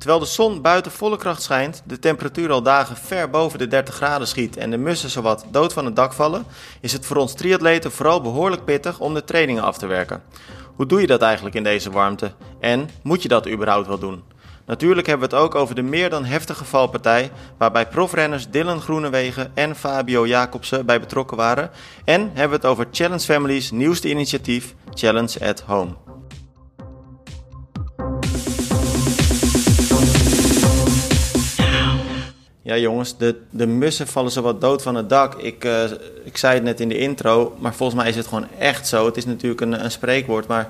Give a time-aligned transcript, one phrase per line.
[0.00, 3.94] Terwijl de zon buiten volle kracht schijnt, de temperatuur al dagen ver boven de 30
[3.94, 6.44] graden schiet en de mussen zowat dood van het dak vallen,
[6.80, 10.22] is het voor ons triatleten vooral behoorlijk pittig om de trainingen af te werken.
[10.74, 12.32] Hoe doe je dat eigenlijk in deze warmte?
[12.60, 14.22] En moet je dat überhaupt wel doen?
[14.66, 19.50] Natuurlijk hebben we het ook over de meer dan heftige valpartij, waarbij profrenners Dylan Groenewegen
[19.54, 21.70] en Fabio Jacobsen bij betrokken waren.
[22.04, 26.09] En hebben we het over Challenge Family's nieuwste initiatief, Challenge at Home.
[32.70, 35.34] Ja jongens, de, de mussen vallen zo wat dood van het dak.
[35.34, 35.82] Ik, uh,
[36.24, 39.06] ik zei het net in de intro, maar volgens mij is het gewoon echt zo.
[39.06, 40.68] Het is natuurlijk een, een spreekwoord, maar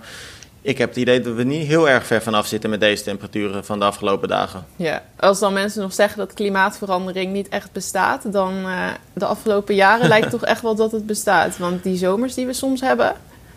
[0.62, 3.64] ik heb het idee dat we niet heel erg ver vanaf zitten met deze temperaturen
[3.64, 4.66] van de afgelopen dagen.
[4.76, 9.74] Ja, als dan mensen nog zeggen dat klimaatverandering niet echt bestaat, dan uh, de afgelopen
[9.74, 11.58] jaren lijkt toch echt wel dat het bestaat.
[11.58, 13.14] Want die zomers die we soms hebben,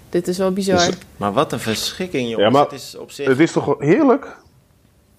[0.09, 0.85] dit is wel bizar.
[0.85, 2.43] Dus, maar wat een verschikking jongens.
[2.43, 3.27] Ja, maar het, is op zich...
[3.27, 4.41] het is toch heerlijk?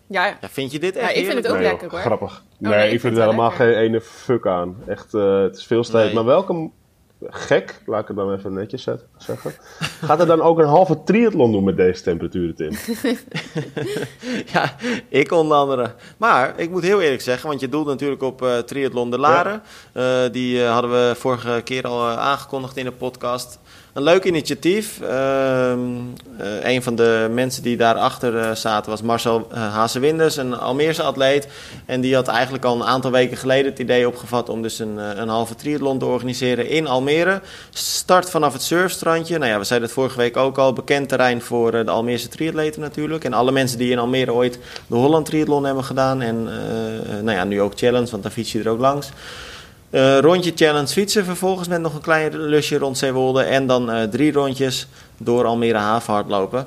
[0.06, 2.00] Ja, ja, vind je dit echt ja, ik vind het ook nee, lekker joh, hoor.
[2.00, 2.42] Grappig.
[2.58, 4.76] nee, nee, ik vind vind het er helemaal geen ene fuck aan.
[4.86, 6.04] Echt, eh, het is veel steeds.
[6.04, 6.14] Nee.
[6.14, 6.70] Maar welke
[7.28, 9.52] gek, laat ik het dan even netjes zeggen,
[10.00, 12.72] gaat er dan ook een halve triathlon doen met deze temperaturen, Tim?
[14.52, 14.74] Ja,
[15.08, 15.94] ik onder andere.
[16.16, 19.62] Maar ik moet heel eerlijk zeggen, want je doelt natuurlijk op eh Triathlon de Laren.
[19.92, 23.58] Eh, die hadden we vorige keer al aangekondigd in de podcast.
[23.94, 25.00] Een leuk initiatief.
[25.00, 25.78] Ehm,
[26.38, 31.02] eh, een van de mensen die daarachter eh zaten was Marcel uh, Hazewinders, een Almeerse
[31.02, 31.48] atleet.
[31.86, 34.98] En die had eigenlijk al een aantal weken geleden het idee opgevat om dus een,
[34.98, 37.40] eh, een halve triathlon te organiseren in Almere.
[37.70, 39.38] Start vanaf het surfstrandje.
[39.38, 40.72] Nou ja, we zeiden het vorige week ook al.
[40.72, 43.24] Bekend terrein voor eh, de Almeerse triatleten natuurlijk.
[43.24, 46.22] En alle mensen die in Almere ooit de Holland Triathlon hebben gedaan.
[46.22, 49.10] En eh, nou ja, nu ook Challenge, want daar fiets je er ook langs.
[49.94, 53.42] Eh, rondje challenge fietsen vervolgens met nog een klein lusje rond Zeewolde.
[53.42, 56.66] En dan eh, drie rondjes door Almere haven hardlopen.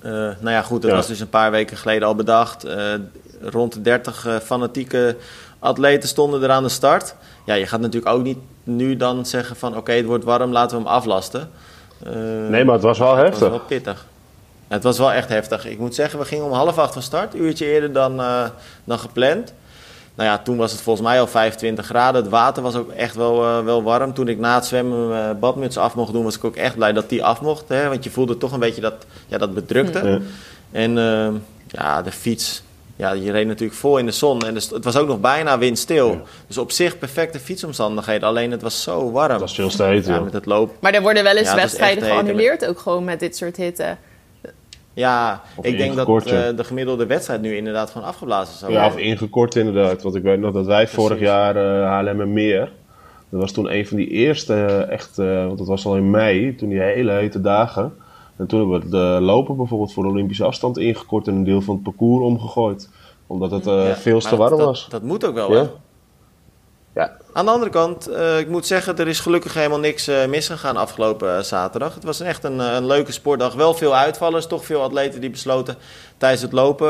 [0.00, 0.96] Eh nou ja, goed, dat Ja.
[0.96, 2.66] was dus een paar weken geleden al bedacht.
[3.40, 5.16] Rond de 30 eh, fanatieke
[5.58, 7.14] atleten stonden er aan de start.
[7.46, 9.76] Ja, je gaat natuurlijk ook niet nu dan zeggen van...
[9.76, 11.50] oké, het wordt warm, laten we hem aflasten.
[12.48, 13.40] Nee, maar het was wel het heftig.
[13.40, 14.06] was wel pittig.
[14.68, 15.66] Het was wel echt heftig.
[15.66, 17.34] Ik moet zeggen, we gingen om half acht van start.
[17.34, 18.16] Een uurtje eerder dan,
[18.84, 19.52] dan gepland.
[20.14, 22.22] Nou ja, toen was het volgens mij al 25 graden.
[22.22, 24.14] Het water was ook echt wel, eh, wel warm.
[24.14, 26.92] Toen ik na het zwemmen mijn badmuts af mocht doen, was ik ook echt blij
[26.92, 27.68] dat die af mocht.
[27.68, 27.88] Hè?
[27.88, 28.94] Want je voelde toch een beetje dat,
[29.26, 30.08] ja, dat bedrukte.
[30.08, 30.20] Ja.
[30.72, 31.28] En eh,
[31.66, 32.62] ja, de fiets.
[32.96, 34.40] Ja, je reed natuurlijk vol in de zon.
[34.42, 36.10] En dus, het was ook nog bijna windstil.
[36.10, 36.20] Ja.
[36.46, 38.28] Dus op zich perfecte fietsomstandigheden.
[38.28, 39.30] Alleen het was zo warm.
[39.30, 40.76] Het was veel te heet, ja, met het lopen.
[40.80, 43.96] Maar er worden wel eens wedstrijden geannuleerd ook gewoon met dit soort hitte.
[44.94, 46.46] Ja, Of ik denk dat ja.
[46.48, 48.98] eh, de gemiddelde wedstrijd nu inderdaad gewoon afgeblazen zou Ja, worden.
[48.98, 50.02] of ingekort inderdaad.
[50.02, 52.72] Want ik weet nog dat wij vorig jaar eh Haarlem en Meer...
[53.28, 55.16] Dat was toen een van die eerste eh, echt...
[55.16, 57.94] want dat was al in mei, toen die hele hete dagen.
[58.36, 61.28] En toen hebben we de lopen bijvoorbeeld voor de Olympische afstand ingekort...
[61.28, 62.88] en een deel van het parcours omgegooid.
[63.26, 64.82] Omdat het Ja, veel te warm dat, was.
[64.82, 65.70] Dat, dat moet ook wel, Ja.
[66.94, 70.26] Ja, Aan de andere kant, eh, ik moet zeggen, er is gelukkig helemaal niks eh,
[70.26, 71.94] misgegaan afgelopen eh, zaterdag.
[71.94, 73.54] Het was echt een, leuke sportdag.
[73.54, 75.76] Wel veel uitvallers, toch veel atleten die besloten
[76.18, 76.88] tijdens het lopen,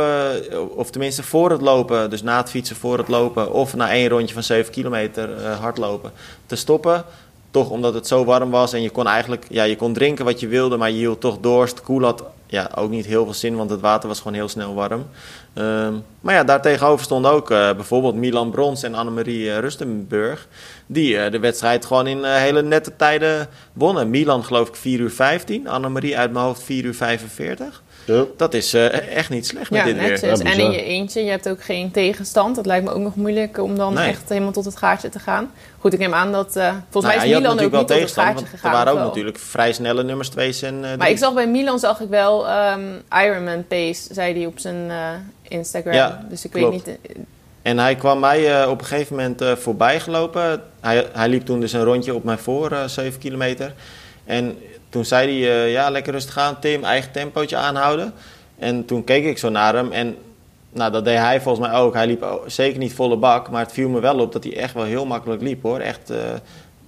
[0.77, 4.09] of tenminste voor het lopen, dus na het fietsen voor het lopen, of na één
[4.09, 6.13] rondje van 7 kilometer hardlopen,
[6.47, 7.05] te stoppen.
[7.51, 10.41] Toch omdat het zo warm was en je kon eigenlijk, ja, je kon drinken wat
[10.41, 11.83] je wilde, maar je hield toch dorst.
[11.83, 14.75] Koel had ja, ook niet heel veel zin, want het water was gewoon heel snel
[14.75, 15.07] warm.
[15.55, 20.49] Ehm, maar ja, daartegenover stonden ook eh, bijvoorbeeld Milan Brons en Annemarie eh, Rustenburg.
[20.87, 24.11] Die eh, de wedstrijd gewoon in hele nette tijden wonnen.
[24.11, 25.69] Milan geloof ik 4 uur 15.
[25.69, 27.83] Annemarie uit mijn hoofd 4 uur 45.
[28.07, 28.25] Ja.
[28.37, 30.25] Dat is eh, echt niet slecht met Ja, dit weer.
[30.27, 32.57] Ja, en in je eentje, je hebt ook geen tegenstand.
[32.57, 34.09] Dat lijkt me ook nog moeilijk om dan Nee.
[34.09, 35.51] echt helemaal tot het gaatje te gaan.
[35.79, 36.57] Goed, ik neem aan dat...
[36.57, 38.71] eh, volgens Nou mij is Milan ook natuurlijk niet wel tot het gaatje gegaan.
[38.71, 39.07] er waren ook wel?
[39.07, 42.49] natuurlijk vrij snelle nummers 2 en eh Maar ik zag bij Milan zag ik wel
[42.49, 42.81] ehm,
[43.25, 45.09] Ironman pace, zei hij op zijn eh,
[45.43, 45.93] Instagram.
[45.95, 46.85] Ja, dus ik klopt.
[46.85, 47.17] weet niet...
[47.63, 50.63] En hij kwam mij eh, op een gegeven moment eh, voorbij gelopen.
[50.81, 53.75] Hij, hij liep toen dus een rondje op mij voor, eh 7 kilometer.
[54.25, 54.59] En
[54.95, 58.15] toen zei hij, eh, ja, lekker rustig aan, Tim, eigen tempootje aanhouden.
[58.59, 60.17] En toen keek ik zo naar hem en
[60.71, 61.95] nou, dat deed hij volgens mij ook.
[61.95, 64.75] Hij liep zeker niet volle bak, maar het viel me wel op dat hij echt
[64.75, 65.79] wel heel makkelijk liep hoor.
[65.79, 66.19] Echt, eh,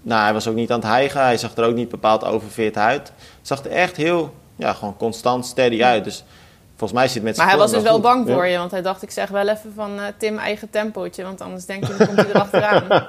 [0.02, 2.76] nou, hij was ook niet aan het hijgen, hij zag er ook niet bepaald overfit
[2.76, 3.12] uit.
[3.19, 6.04] Het zag er echt heel, ja, gewoon constant steady uit.
[6.04, 6.25] Dus
[6.76, 8.02] volgens mij zit het met Maar hij was dus wel goed.
[8.02, 11.23] bang voor je, want hij dacht, ik zeg wel even van eh, Tim eigen tempootje,
[11.23, 12.84] want anders denk je, dan komt hij erachteraan.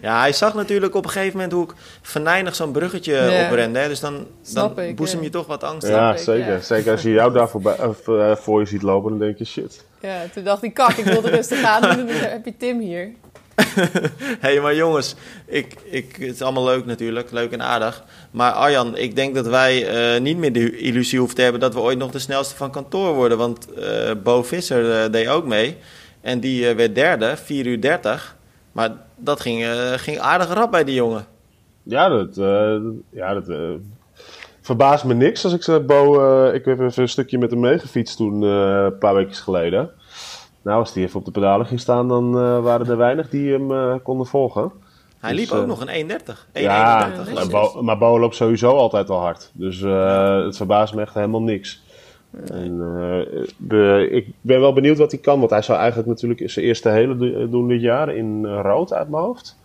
[0.00, 1.72] Ja, hij zag natuurlijk op een gegeven moment hoe ik
[2.02, 3.44] venijnig zo'n bruggetje Ja.
[3.46, 3.78] oprende.
[3.78, 3.88] Hè?
[3.88, 5.24] Dus dan, Snap dan ik, boezem ja.
[5.24, 5.88] je toch wat angst.
[5.88, 6.52] Ja, ik, zeker.
[6.52, 6.60] ja.
[6.60, 9.44] Zeker als je jou daar voorbij, of, eh, voor je ziet lopen, dan denk je
[9.44, 9.84] shit.
[10.00, 13.10] ja, toen dacht hij, kak, ik wilde rustig aan, en dan heb je Tim hier.
[14.44, 15.14] hey, maar jongens,
[15.46, 18.04] ik, ik, het is allemaal leuk natuurlijk, leuk en aardig.
[18.30, 21.74] Maar Arjan, ik denk dat wij uh, niet meer de illusie hoeven te hebben dat
[21.74, 23.38] we ooit nog de snelste van kantoor worden.
[23.38, 25.76] Want uh, Bo Visser uh, deed ook mee.
[26.20, 28.36] En die werd derde, 4 uur 30.
[28.72, 29.66] Maar dat ging,
[29.96, 31.26] ging aardig rap bij die jongen.
[31.82, 32.34] Ja, dat,
[33.10, 33.78] ja, dat
[34.60, 38.42] verbaast me niks als ik Bo, ik heb even een stukje met hem meegefietst toen,
[38.42, 39.90] een paar weken geleden.
[40.66, 43.52] Nou, als die even op de pedalen ging staan, dan uh, waren er weinig die
[43.52, 44.72] hem uh, konden volgen.
[45.18, 46.16] Hij dus, liep ook uh, nog een 1,30.
[46.52, 49.50] Ja, maar Bo, maar Bo loopt sowieso altijd al hard.
[49.52, 49.80] Dus
[50.44, 51.82] het verbaast me echt helemaal niks.
[52.50, 52.78] En,
[53.56, 56.88] de, ik ben wel benieuwd wat hij kan, want hij zou eigenlijk natuurlijk zijn eerste
[56.88, 59.58] hele doen dit jaar in rood uit mijn hoofd.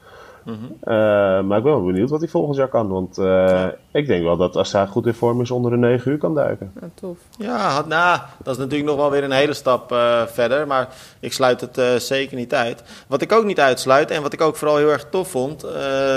[0.46, 0.94] Mm -hmm.
[0.94, 2.88] uh, maar ik ben wel benieuwd wat hij volgend jaar kan.
[2.88, 3.76] Want uh, ja.
[3.92, 6.36] ik denk wel dat als hij goed in vorm is, onder de 9 uur kan
[6.36, 6.72] duiken.
[6.82, 7.18] Ja, tof.
[7.38, 10.68] Ja, nou, dat is natuurlijk nog wel weer een hele stap uh, verder.
[10.68, 10.88] Maar
[11.20, 12.84] ik sluit het zeker niet uit.
[13.08, 15.66] Wat ik ook niet uitsluit en wat ik ook vooral heel erg tof vond.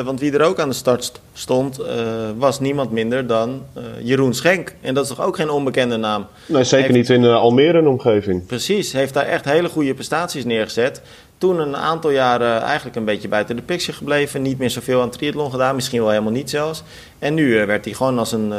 [0.05, 1.81] want wie er ook aan de start stond,
[2.39, 3.63] was niemand minder dan
[3.99, 4.75] Jeroen Schenk.
[4.81, 6.27] En dat is toch ook geen onbekende naam?
[6.47, 8.47] Nee, zeker heeft, niet in Almere een omgeving.
[8.47, 11.03] Precies, heeft daar echt hele goede prestaties neergezet.
[11.39, 14.43] Toen een aantal jaren eigenlijk een beetje buiten de picture gebleven.
[14.43, 16.83] Niet meer zoveel aan triathlon gedaan, misschien wel helemaal niet zelfs.
[17.19, 18.59] En nu uh, werd hij gewoon als een uh,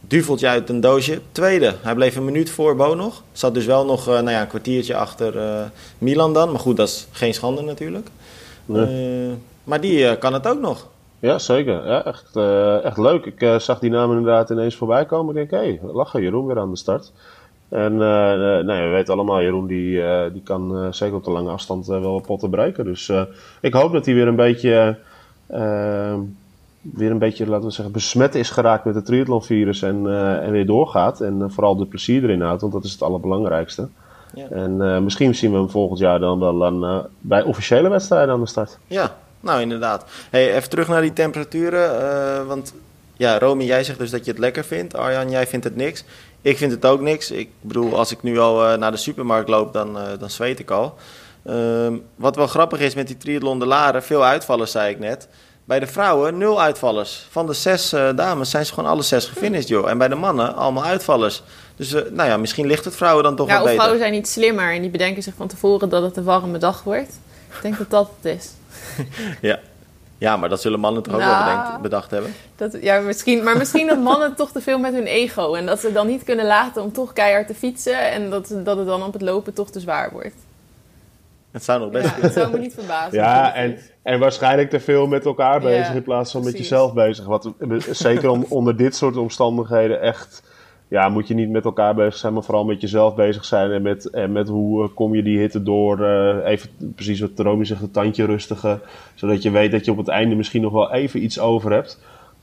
[0.00, 1.74] duveltje uit een doosje tweede.
[1.82, 3.22] Hij bleef een minuut voor Bo nog.
[3.32, 5.34] Zat dus wel nog uh, nou ja, een kwartiertje achter
[5.98, 6.50] Milan dan.
[6.50, 8.08] Maar goed, dat is geen schande natuurlijk.
[8.64, 9.34] Nee.
[9.64, 10.86] maar die kan het ook nog.
[11.18, 11.86] Ja, zeker.
[11.86, 12.36] Ja, echt,
[12.84, 13.24] echt leuk.
[13.24, 15.36] Ik zag die naam inderdaad ineens voorbij komen.
[15.36, 17.12] Ik denk, hé, hey, lachen Jeroen weer aan de start.
[17.68, 21.24] En uh, nou ja, we weten allemaal, Jeroen die, uh, die kan uh, zeker op
[21.24, 22.84] de lange afstand wel potten bereiken.
[22.84, 23.12] Dus
[23.60, 24.96] ik hoop dat hij weer een beetje,
[26.80, 29.96] weer een beetje, laten we zeggen, besmet is geraakt met het triathlonvirus en,
[30.42, 31.20] en weer doorgaat.
[31.20, 33.88] En vooral de plezier erin houdt, want dat is het allerbelangrijkste.
[34.34, 34.48] Ja.
[34.48, 38.46] En misschien zien we hem volgend jaar dan wel aan, bij officiële wedstrijden aan de
[38.46, 38.78] start.
[38.86, 40.04] Ja, nou inderdaad.
[40.30, 42.74] Hey, even terug naar die temperaturen, want
[43.16, 44.96] ja, Romy, jij zegt dus dat je het lekker vindt.
[44.96, 46.04] Arjan, jij vindt het niks.
[46.48, 47.30] Ik vind het ook niks.
[47.30, 50.58] Ik bedoel, als ik nu al uh, naar de supermarkt loop, dan, uh, dan zweet
[50.58, 50.94] ik al.
[51.44, 51.86] Uh,
[52.16, 55.28] wat wel grappig is met die triathlon de Laren, veel uitvallers zei ik net.
[55.64, 57.26] Bij de vrouwen nul uitvallers.
[57.30, 59.90] Van de zes uh, dames zijn ze gewoon alle zes gefinished, joh.
[59.90, 61.42] En bij de mannen allemaal uitvallers.
[61.76, 63.78] Dus nou ja, misschien ligt het vrouwen dan toch ja, wel beter.
[63.78, 66.82] vrouwen zijn niet slimmer en die bedenken zich van tevoren dat het een warme dag
[66.82, 67.20] wordt.
[67.48, 68.50] Ik denk dat dat het is.
[69.48, 69.60] ja,
[70.18, 72.34] ja, maar dat zullen mannen toch ook nou, wel bedenkt, bedacht hebben?
[72.56, 75.54] Dat, ja, misschien, maar misschien dat mannen toch te veel met hun ego.
[75.54, 78.10] En dat ze dan niet kunnen laten om toch keihard te fietsen.
[78.10, 80.36] En dat, dat het dan op het lopen toch te zwaar wordt.
[81.50, 83.18] Het zou nog best ja, Het zou me niet verbazen.
[83.18, 86.58] Ja, en, en waarschijnlijk te veel met elkaar bezig ja, in plaats van precies.
[86.60, 87.24] met jezelf bezig.
[87.24, 87.52] Wat
[87.90, 90.42] zeker om, onder dit soort omstandigheden echt
[90.88, 93.72] ja, moet je niet met elkaar bezig zijn, maar vooral met jezelf bezig zijn.
[93.72, 96.00] En met, en met hoe uh, kom je die hitte door.
[96.00, 98.80] Uh, even precies wat Romy zegt, een tandje rustiger.
[99.14, 102.00] Zodat je weet dat je op het einde misschien nog wel even iets over hebt.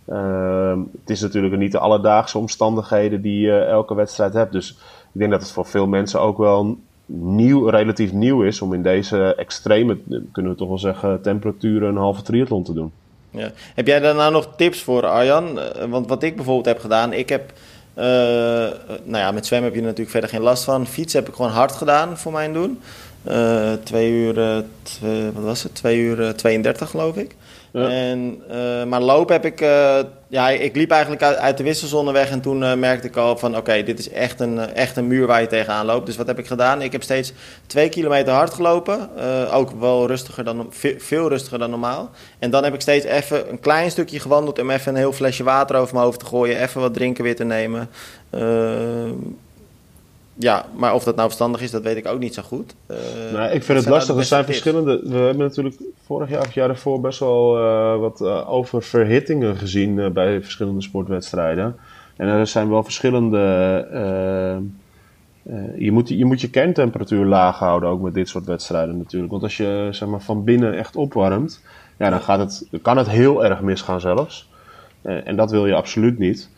[0.09, 4.51] Uh, het is natuurlijk niet de alledaagse omstandigheden die je elke wedstrijd hebt.
[4.51, 4.69] Dus
[5.13, 8.83] ik denk dat het voor veel mensen ook wel nieuw, relatief nieuw is om in
[8.83, 9.97] deze extreme,
[10.31, 12.91] kunnen we toch wel zeggen, temperaturen een halve triathlon te doen.
[13.29, 13.51] Ja.
[13.75, 15.59] Heb jij daar nou nog tips voor, Arjan?
[15.89, 17.53] Want wat ik bijvoorbeeld heb gedaan, ik heb
[17.97, 18.03] uh,
[19.03, 20.87] nou ja, met zwemmen heb je natuurlijk verder geen last van.
[20.87, 22.81] Fietsen heb ik gewoon hard gedaan voor mijn doen.
[23.27, 25.75] Uh, twee uur, twee, wat was het?
[25.75, 27.35] Twee uur 32 geloof ik.
[27.71, 27.89] Ja.
[27.89, 28.41] En,
[28.89, 29.59] maar lopen heb ik,
[30.35, 33.37] ja, ik liep eigenlijk uit, uit de wisselzone weg en toen uh, merkte ik al
[33.37, 36.05] van oké, dit is echt een, echt een muur waar je tegenaan loopt.
[36.05, 36.81] Dus wat heb ik gedaan?
[36.81, 37.33] Ik heb steeds
[37.65, 39.09] twee kilometer hard gelopen,
[39.51, 42.09] ook wel rustiger dan, veel, veel rustiger dan normaal.
[42.39, 45.43] En dan heb ik steeds even een klein stukje gewandeld om even een heel flesje
[45.43, 47.89] water over mijn hoofd te gooien, even wat drinken weer te nemen.
[50.37, 52.75] Ja, maar of dat nou verstandig is, dat weet ik ook niet zo goed.
[52.87, 52.97] Uh,
[53.33, 54.15] nou, ik vind het lastig.
[54.15, 55.01] Er zijn verschillende.
[55.03, 55.75] We hebben natuurlijk
[56.05, 60.81] vorig jaar of jaar ervoor best wel uh, wat uh, over verhittingen gezien bij verschillende
[60.81, 61.75] sportwedstrijden.
[62.15, 63.27] En er zijn wel verschillende.
[65.77, 69.31] je, moet, je moet je kerntemperatuur laag houden, ook met dit soort wedstrijden natuurlijk.
[69.31, 71.61] Want als je zeg maar, van binnen echt opwarmt,
[71.97, 74.49] ja, dan gaat het, kan het heel erg misgaan zelfs.
[75.01, 76.49] en dat wil je absoluut niet.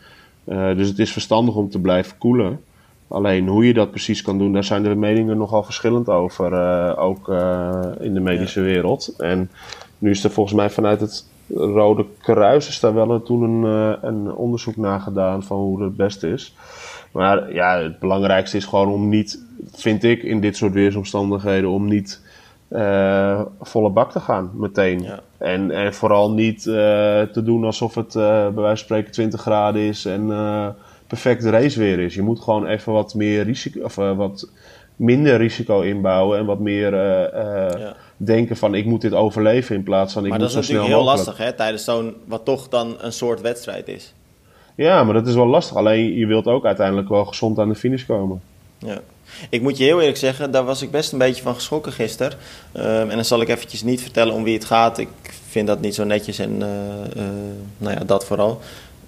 [0.44, 2.60] dus het is verstandig om te blijven koelen.
[3.08, 6.92] Alleen hoe je dat precies kan doen, daar zijn de meningen nogal verschillend over, uh,
[6.98, 8.66] ook uh, in de medische ja.
[8.66, 9.14] wereld.
[9.18, 9.50] En
[9.98, 13.92] nu is er volgens mij vanuit het Rode Kruis is daar wel toen een, uh,
[14.02, 16.54] een onderzoek naar gedaan van hoe het beste is.
[17.12, 21.88] Maar ja, het belangrijkste is gewoon om niet, vind ik in dit soort weersomstandigheden, om
[21.88, 22.26] niet
[23.60, 25.02] volle bak te gaan meteen.
[25.02, 25.20] Ja.
[25.38, 30.04] En, en vooral niet te doen alsof het bij wijze van spreken 20 graden is
[30.04, 30.30] en
[31.08, 32.14] perfect raceweer is.
[32.14, 34.48] Je moet gewoon even wat meer risico of uh, wat
[34.96, 37.96] minder risico inbouwen en wat meer ja.
[38.16, 41.04] denken van ik moet dit overleven in plaats van ik maar moet zo snel mogelijk.
[41.04, 43.88] Maar dat is natuurlijk heel lastig hè, tijdens zo'n, wat toch dan een soort wedstrijd
[43.88, 44.12] is.
[44.74, 45.76] Ja, maar dat is wel lastig.
[45.76, 48.40] Alleen je wilt ook uiteindelijk wel gezond aan de finish komen.
[48.78, 49.00] Ja.
[49.50, 52.38] Ik moet je heel eerlijk zeggen, daar was ik best een beetje van geschrokken gisteren.
[52.76, 54.98] Um, en dan zal ik eventjes niet vertellen om wie het gaat.
[54.98, 55.08] Ik
[55.48, 57.22] vind dat niet zo netjes en uh,
[57.78, 58.60] nou ja, dat vooral.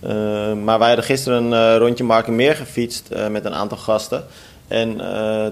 [0.04, 4.25] Uh, maar wij hadden gisteren een rondje Markenmeer gefietst met een aantal gasten.
[4.69, 5.00] En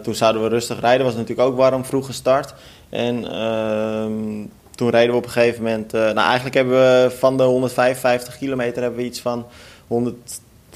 [0.02, 1.06] toen zouden we rustig rijden.
[1.06, 2.54] Was natuurlijk ook warm, vroeg gestart.
[2.88, 5.92] En ehm, toen reden we op een gegeven moment...
[5.92, 9.46] nou, eigenlijk hebben we van de 155 kilometer hebben we iets van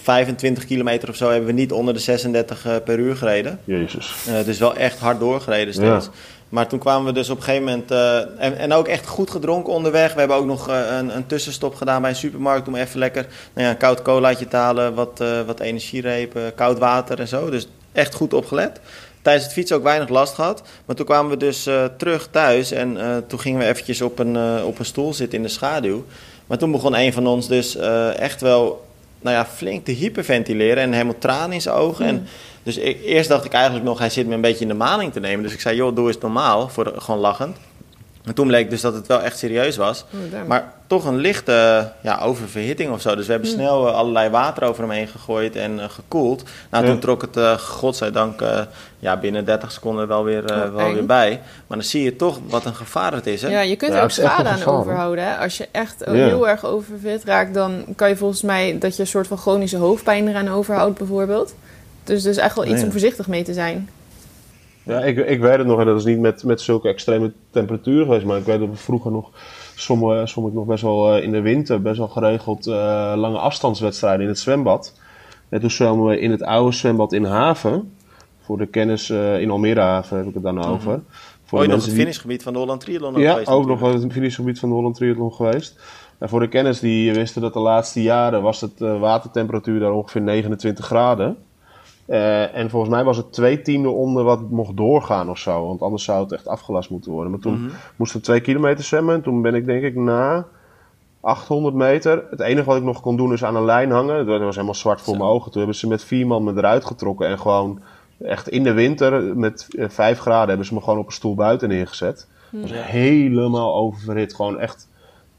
[0.05, 3.61] 125 kilometer of zo hebben we niet onder de 36 uh, per uur gereden.
[3.65, 4.15] Jezus.
[4.29, 6.05] Uh, dus wel echt hard doorgereden steeds.
[6.05, 6.11] Ja.
[6.49, 7.91] Maar toen kwamen we dus op een gegeven moment...
[7.91, 10.13] Uh, en, en ook echt goed gedronken onderweg.
[10.13, 12.69] We hebben ook nog een, een, tussenstop gedaan bij een supermarkt...
[12.69, 17.21] om even lekker nou ja, een koud colaatje te halen, wat, wat energierepen, koud water
[17.21, 17.51] en zo.
[17.51, 18.81] Dus echt goed opgelet.
[19.23, 20.63] Tijdens het fietsen ook weinig last gehad.
[20.85, 22.71] Maar toen kwamen we dus terug thuis...
[22.71, 26.05] en toen gingen we eventjes op een, op een stoel zitten in de schaduw...
[26.47, 27.77] Maar toen begon een van ons dus
[28.17, 28.85] echt wel
[29.23, 32.07] nou ja, flink te hyperventileren en helemaal tranen in zijn ogen.
[32.07, 32.27] En
[32.63, 35.13] dus ik, eerst dacht ik eigenlijk nog, hij zit me een beetje in de maling
[35.13, 35.43] te nemen.
[35.43, 37.57] Dus ik zei, joh, doe eens normaal, voor gewoon lachend.
[38.25, 40.05] En toen bleek dus dat het wel echt serieus was.
[40.13, 43.17] Oh, maar toch een lichte ja, oververhitting of zo.
[43.17, 46.43] Dus we hebben snel uh, allerlei water over hem heen gegooid en uh, gekoeld.
[46.71, 48.41] Nou, toen trok het, uh, godzijdank,
[48.99, 51.41] ja, binnen 30 seconden wel weer, Oh, wel weer bij.
[51.67, 53.43] Maar dan zie je toch wat een gevaar het is.
[53.43, 53.49] Hè?
[53.49, 55.25] Ja, je kunt Ja, er ook schade aan overhouden.
[55.25, 55.37] Hè?
[55.37, 56.13] Als je echt Ja.
[56.13, 59.77] heel erg overfit raakt, dan kan je volgens mij dat je een soort van chronische
[59.77, 61.55] hoofdpijn eraan overhoudt, bijvoorbeeld.
[62.05, 62.85] Dus dus echt wel iets ja.
[62.85, 63.89] om voorzichtig mee te zijn.
[64.85, 68.05] Ja, ik, ik weet het nog, en dat is niet met, met zulke extreme temperaturen
[68.07, 69.31] geweest, maar ik weet dat we vroeger nog,
[69.77, 74.21] sommige, sommige nog best wel eh, in de winter, best wel geregeld eh, lange afstandswedstrijden
[74.23, 74.95] in het zwembad.
[75.49, 77.93] En toen zwommen we in het oude zwembad in Haven,
[78.41, 81.01] voor de kennis eh, in Almere Haven heb ik het dan over.
[81.45, 83.67] Voor Ooit de nog mensen het die- finishgebied van de Holland Triathlon Ja, geweest ook
[83.67, 84.03] nog natuurlijk.
[84.03, 85.81] het finishgebied van de Holland Triathlon geweest.
[86.19, 90.21] En voor de kennis die wisten dat de laatste jaren was het watertemperatuur daar ongeveer
[90.23, 91.37] 29 graden.
[92.13, 95.67] Eh, en volgens mij was het twee tiende onder wat mocht doorgaan of zo.
[95.67, 97.31] Want anders zou het echt afgelast moeten worden.
[97.31, 97.71] Maar toen Mhm.
[97.97, 99.15] moesten we twee kilometer zwemmen.
[99.15, 100.47] En toen ben ik denk ik na
[101.21, 102.25] 800 meter.
[102.31, 104.27] Het enige wat ik nog kon doen is aan een lijn hangen.
[104.27, 105.19] Dat was helemaal zwart voor Zo.
[105.19, 105.51] mijn ogen.
[105.51, 107.29] Toen hebben ze met vier man me eruit getrokken.
[107.29, 107.81] En gewoon
[108.19, 111.35] echt in de winter met eh, 5 graden hebben ze me gewoon op een stoel
[111.35, 112.29] buiten neergezet.
[112.51, 114.35] Was helemaal oververhit.
[114.35, 114.89] Gewoon echt,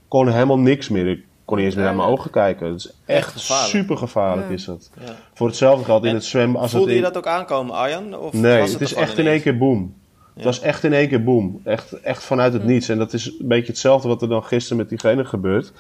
[0.08, 1.08] kon helemaal niks meer.
[1.08, 2.68] Ik kon niet eens meer naar mijn ogen kijken.
[2.68, 3.70] Het is Echt echt, gevaarlijk.
[3.70, 4.54] super gevaarlijk Ja.
[4.54, 4.90] is dat.
[5.06, 5.12] Ja.
[5.34, 6.62] Voor hetzelfde geldt in En het zwemmen.
[6.62, 8.18] Als Voelde het je dat ook aankomen, Arjan?
[8.18, 9.94] Of Nee, was het, is echt in één keer boom.
[10.36, 11.62] Het was echt in één keer boom.
[11.64, 12.90] Echt, echt vanuit het niets.
[12.90, 15.72] En dat is een beetje hetzelfde wat er dan gisteren met diegene gebeurt.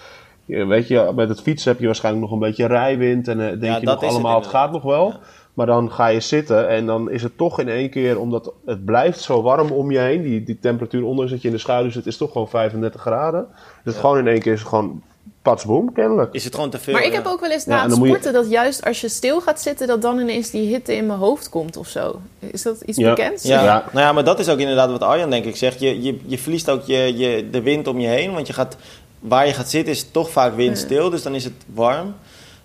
[0.45, 3.27] Je, weet je, met het fietsen heb je waarschijnlijk nog een beetje rijwind.
[3.27, 5.07] En eh, denk Ja, je dat nog het allemaal, het, gaat nog wel.
[5.07, 5.19] Ja.
[5.53, 8.85] Maar dan ga je zitten en dan is het toch in één keer, omdat het
[8.85, 10.21] blijft zo warm om je heen.
[10.21, 13.47] Die, die temperatuur, ondanks dat je in de schaduw zit, is toch gewoon 35 graden.
[13.83, 15.01] Dus het gewoon in één keer is het gewoon
[15.43, 16.33] patsboom, kennelijk.
[16.33, 16.93] Is het gewoon te veel?
[16.93, 19.41] Maar ik heb ook wel eens na het je- sporten dat juist als je stil
[19.41, 22.19] gaat zitten, dat dan ineens die hitte in mijn hoofd komt of zo.
[22.39, 23.09] Is dat iets Ja.
[23.13, 23.43] bekends?
[23.43, 23.85] Ja, Ja.
[23.91, 25.79] nou ja, maar dat is ook inderdaad wat Arjan denk ik zegt.
[25.79, 28.77] Je, je, je verliest ook je, je, de wind om je heen, want je gaat,
[29.19, 32.13] waar je gaat zitten is toch vaak windstil, dus dan is het warm.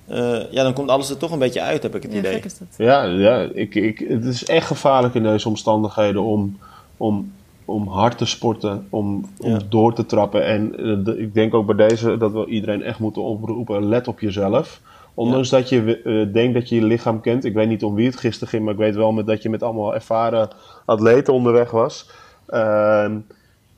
[0.06, 2.32] Eh, ja, dan komt alles er toch een beetje uit, heb ik het Ja, idee.
[2.32, 2.68] gek is dat.
[2.76, 6.58] Ja, ja ik, ik, het is echt gevaarlijk in deze omstandigheden om,
[6.96, 7.32] om,
[7.68, 9.58] om hard te sporten, om, om Ja.
[9.68, 10.44] door te trappen.
[10.44, 14.08] En eh, de- ik denk ook bij deze dat we iedereen echt moeten oproepen, let
[14.08, 14.80] op jezelf.
[15.14, 17.44] Ondanks dat je eh, denkt dat je je lichaam kent.
[17.44, 19.50] Ik weet niet om wie het gisteren ging, maar ik weet wel met dat je
[19.50, 20.48] met allemaal ervaren
[20.84, 22.10] atleten onderweg was.
[22.46, 23.16] Ehm,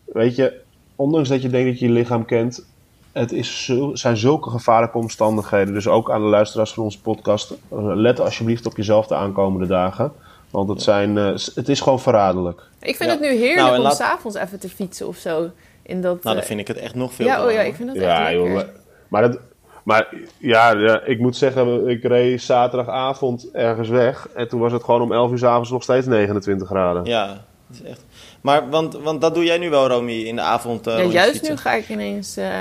[0.05, 0.61] weet je,
[0.97, 2.67] ondanks dat je denkt dat je je lichaam kent,
[3.13, 5.75] het is zijn zulke gevaarlijke omstandigheden.
[5.75, 7.51] Dus ook aan de luisteraars van onze podcast.
[7.51, 10.13] eh, Let alsjeblieft op jezelf de aankomende dagen.
[10.51, 12.63] Want het, zijn, eh, het is gewoon verraderlijk.
[12.81, 13.17] Ik vind Ja.
[13.17, 15.51] het nu heerlijk Nou, om laat- s'avonds even te fietsen of zo.
[15.83, 17.75] In dat, Nou, dan eh, vind ik het echt nog veel ja, oh ja, ik
[17.75, 18.43] vind dat Ja, echt joh.
[18.43, 18.55] lekker.
[18.65, 18.67] Maar,
[19.09, 19.41] maar, dat,
[19.85, 24.29] maar ja, ja, ik moet zeggen, ik reed zaterdagavond ergens weg.
[24.35, 27.05] En toen was het gewoon om 11 uur 's avonds nog steeds 29 graden.
[27.05, 27.27] Ja,
[27.67, 28.05] dat is echt.
[28.41, 30.87] Maar, want, want dat doe jij nu wel, Romy, in de avond.
[30.87, 32.37] eh, ja, juist nu ga ik ineens...
[32.37, 32.53] eh,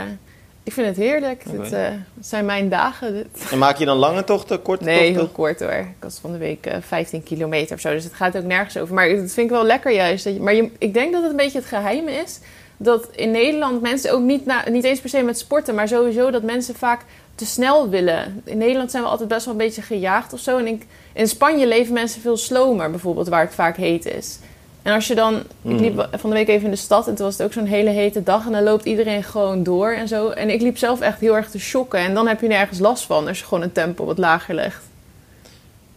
[0.70, 1.44] ik vind het heerlijk.
[1.52, 1.82] Dit, eh,
[2.16, 3.14] het zijn mijn dagen.
[3.14, 3.52] Dit.
[3.52, 5.16] En maak je dan lange tochten, korte Nee, tochten?
[5.16, 5.72] heel kort hoor.
[5.72, 7.90] Ik was van de week eh, 15 kilometer of zo.
[7.92, 8.94] Dus het gaat ook nergens over.
[8.96, 10.24] Maar dat vind ik wel lekker juist.
[10.24, 12.40] Dat je, maar je, ik denk dat het een beetje het geheim is.
[12.78, 15.76] Dat in Nederland mensen ook niet, na, niet eens per se met sporten.
[15.76, 17.02] Maar sowieso dat mensen vaak
[17.36, 18.42] te snel willen.
[18.46, 20.58] In Nederland zijn we altijd best wel een beetje gejaagd of zo.
[20.58, 23.28] En ik, in Spanje leven mensen veel slomer bijvoorbeeld.
[23.28, 24.40] Waar het vaak heet is.
[24.82, 25.42] En als je dan...
[25.62, 25.72] Hmm.
[25.72, 27.08] Ik liep van de week even in de stad.
[27.08, 28.46] En toen was het ook zo'n hele hete dag.
[28.46, 30.30] En dan loopt iedereen gewoon door en zo.
[30.30, 32.00] En ik liep zelf echt heel erg te shocken.
[32.00, 33.28] En dan heb je nergens last van.
[33.28, 34.89] Als je gewoon een tempo wat lager legt.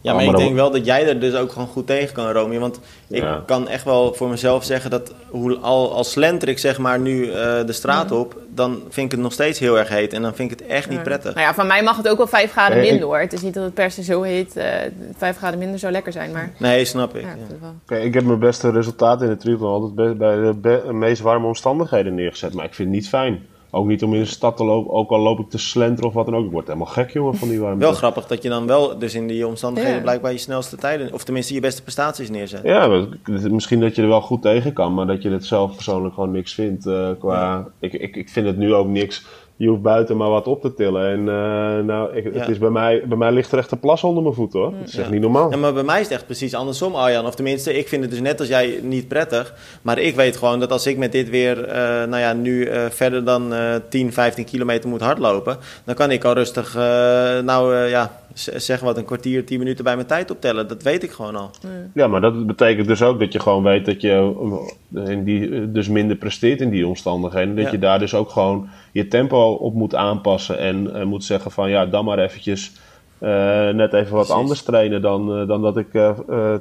[0.03, 2.59] Ja, maar, ik denk wel dat jij er dus ook gewoon goed tegen kan, Romy.
[2.59, 6.77] Want ik kan echt wel voor mezelf zeggen dat hoe, al, als slenter ik zeg
[6.77, 7.33] maar nu uh,
[7.65, 10.13] de straat op, dan vind ik het nog steeds heel erg heet.
[10.13, 11.33] En dan vind ik het echt niet prettig.
[11.33, 13.19] Nou ja, van mij mag het ook wel 5 graden minder hoor.
[13.19, 14.57] Het is niet dat het per se zo heet.
[14.57, 14.63] Uh,
[15.17, 16.51] 5 graden minder zou lekker zijn, maar...
[16.57, 17.21] Nee, snap ik.
[17.21, 17.35] Ja,
[17.87, 17.95] ja.
[17.95, 22.53] ik heb mijn beste resultaten in de triathlon altijd bij de meest warme omstandigheden neergezet.
[22.53, 23.45] Maar ik vind het niet fijn.
[23.75, 26.15] Ook niet om in de stad te lopen, ook al loop ik te slenteren of
[26.15, 26.45] wat dan ook.
[26.45, 27.79] Ik word helemaal gek, jongen, van die warmte.
[27.79, 31.13] Wel grappig dat je dan wel dus in die omstandigheden blijkbaar je snelste tijden...
[31.13, 32.63] of tenminste je beste prestaties neerzet.
[32.63, 33.05] Ja,
[33.49, 34.93] misschien dat je er wel goed tegen kan...
[34.93, 36.85] maar dat je het zelf persoonlijk gewoon niks vindt.
[36.85, 39.25] Uh, qua, ik, ik, ik vind het nu ook niks
[39.55, 41.11] je hoeft buiten maar wat op te tillen.
[41.11, 44.03] En uh, nou, ik, het is bij, mij, bij mij ligt er echt een plas
[44.03, 44.73] onder mijn voeten hoor.
[44.79, 45.51] Dat is echt niet normaal.
[45.51, 47.25] Ja, maar bij mij is het echt precies andersom, Arjan.
[47.25, 49.53] Of tenminste, ik vind het dus net als jij niet prettig.
[49.81, 52.85] Maar ik weet gewoon dat als ik met dit weer, uh, nou ja, nu uh,
[52.89, 53.53] verder dan
[53.89, 55.57] 10, 15 kilometer moet hardlopen.
[55.83, 56.73] Dan kan ik al rustig,
[57.43, 60.67] nou ja, zeg wat, een kwartier, 10 minuten bij mijn tijd optellen.
[60.67, 61.49] Dat weet ik gewoon al.
[61.93, 64.33] Ja, maar dat betekent dus ook dat je gewoon weet dat je
[65.05, 67.55] in die, dus minder presteert in die omstandigheden.
[67.55, 71.51] Dat je daar dus ook gewoon je tempo op moet aanpassen en uh, moet zeggen
[71.51, 72.71] van ja, dan maar eventjes
[73.19, 73.29] uh,
[73.69, 75.87] net even wat anders trainen dan, uh, dan dat ik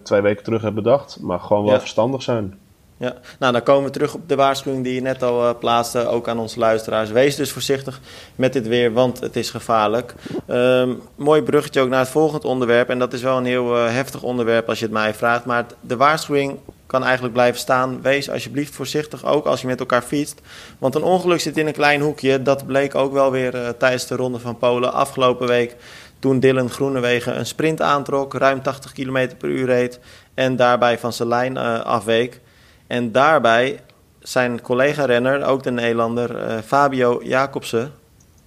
[0.03, 1.19] twee weken terug heb bedacht.
[1.21, 2.59] Maar gewoon wel verstandig zijn.
[2.97, 6.29] Ja, nou dan komen we terug op de waarschuwing die je net al plaatste, ook
[6.29, 7.11] aan onze luisteraars.
[7.11, 8.01] Wees dus voorzichtig
[8.37, 10.15] met dit weer, want het is gevaarlijk.
[10.49, 12.89] Um, mooi bruggetje ook naar het volgende onderwerp.
[12.89, 15.45] En dat is wel een heel heftig onderwerp als je het mij vraagt.
[15.45, 16.59] Maar de waarschuwing
[16.93, 18.03] kan eigenlijk blijven staan.
[18.03, 20.41] Wees alsjeblieft voorzichtig, ook als je met elkaar fietst.
[20.79, 22.43] Want een ongeluk zit in een klein hoekje.
[22.43, 25.77] Dat bleek ook wel weer uh, tijdens de Ronde van Polen afgelopen week.
[26.19, 30.01] Toen Dylan Groenewegen een sprint aantrok, ruim 80 km per uur reed.
[30.35, 32.41] En daarbij van zijn lijn uh, afweek.
[32.87, 33.81] En daarbij
[34.21, 37.93] zijn collega-renner, ook de Nederlander, uh, Fabio Jacobsen.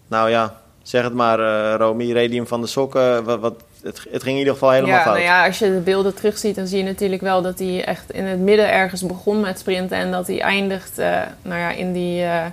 [0.08, 1.40] Nou ja, zeg het maar,
[1.78, 3.24] Romy, reed van de sokken.
[3.24, 5.14] Wat, wat, het, het, ging in ieder geval helemaal ja, fout.
[5.14, 8.12] Nou ja, als je de beelden terugziet, dan zie je natuurlijk wel dat hij echt
[8.12, 9.98] in het midden ergens begon met sprinten.
[9.98, 12.46] En dat hij eindigt uh, nou ja, in, die, uh,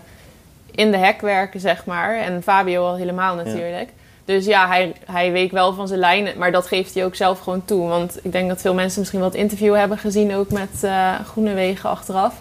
[0.71, 2.17] in de hekwerken, zeg maar.
[2.17, 3.89] En Fabio al helemaal natuurlijk.
[3.89, 4.01] Ja.
[4.25, 6.39] Dus ja, hij, hij week wel van zijn lijnen.
[6.39, 7.89] Maar dat geeft hij ook zelf gewoon toe.
[7.89, 11.15] Want ik denk dat veel mensen misschien wel het interview hebben gezien, ook met uh,
[11.21, 12.35] Groenewegen achteraf.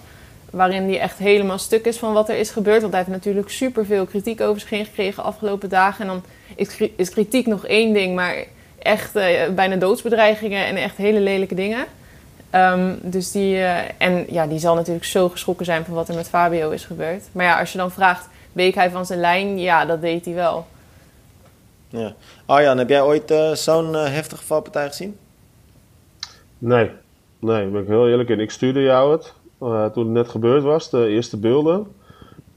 [0.50, 2.82] Waarin hij echt helemaal stuk is van wat er is gebeurd.
[2.82, 6.02] Want hij heeft natuurlijk superveel kritiek over zich heen gekregen afgelopen dagen.
[6.02, 6.24] En dan
[6.56, 8.36] is, is kritiek nog één ding, maar
[8.82, 11.86] echt uh, bijna doodsbedreigingen en echt hele lelijke dingen.
[12.56, 16.16] Um, dus die, uh, en ja, die zal natuurlijk zo geschrokken zijn van wat er
[16.16, 17.24] met Fabio is gebeurd.
[17.32, 19.60] Maar ja, als je dan vraagt, week hij van zijn lijn?
[19.60, 20.66] Ja, dat deed hij wel.
[21.88, 22.14] Ja.
[22.46, 25.18] Arjan, heb jij ooit uh, zo'n heftige valpartij gezien?
[26.58, 26.92] Nee,
[27.40, 28.40] nee, ben ik heel eerlijk in.
[28.40, 29.34] Ik stuurde jou het
[29.94, 31.88] toen het net gebeurd was, de eerste beelden.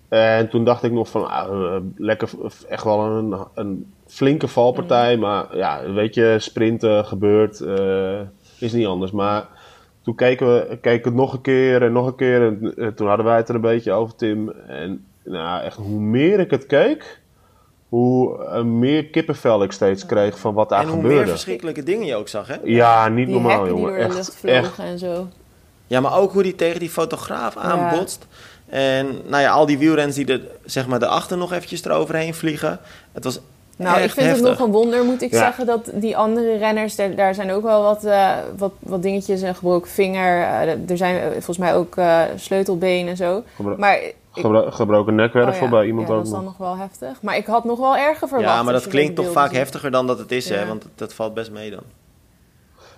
[0.09, 2.31] En toen dacht ik nog van, ah, lekker,
[2.69, 5.17] echt wel een, een flinke valpartij.
[5.17, 8.21] Maar ja, weet je, sprinten gebeurt, uh,
[8.59, 9.11] is niet anders.
[9.11, 9.49] Maar
[10.03, 12.47] toen keken we keken het nog een keer en nog een keer.
[12.47, 14.51] En, en toen hadden wij het er een beetje over, Tim.
[14.51, 17.21] En nou, echt, hoe meer ik het keek,
[17.89, 21.03] hoe uh, meer kippenvel ik steeds kreeg van wat daar gebeurde.
[21.03, 22.57] En hoe meer verschrikkelijke dingen je ook zag, hè?
[22.65, 23.93] Ja, niet die normaal, jongen.
[23.93, 25.29] Die door de lucht vlogen en zo.
[25.87, 28.27] Ja, maar ook hoe die tegen die fotograaf aanbotst.
[28.31, 28.37] Ja.
[28.67, 32.79] En nou ja, al die wielrens die er, zeg maar, erachter nog eventjes eroverheen vliegen.
[33.13, 33.41] Het was
[33.79, 34.49] nou, echt ik vind heftig.
[34.49, 35.39] het nog een wonder, moet ik ja.
[35.39, 39.43] zeggen, dat die andere renners, daar, daar zijn ook wel wat, uh, wat, wat dingetjes,
[39.43, 40.39] een gebroken vinger.
[40.39, 43.43] Uh, er zijn volgens mij ook uh, sleutelbeen en zo.
[43.57, 46.57] Gebro maar Gebro gebroken nekwervel oh ja, bij iemand ja, ook dat is dan nog.
[46.57, 47.23] wel heftig.
[47.23, 48.51] Maar ik had nog wel erger verwacht.
[48.51, 50.67] Ja, maar dat klinkt toch vaak heftiger dan dat het is, hè?
[50.67, 51.83] Want dat valt best mee dan.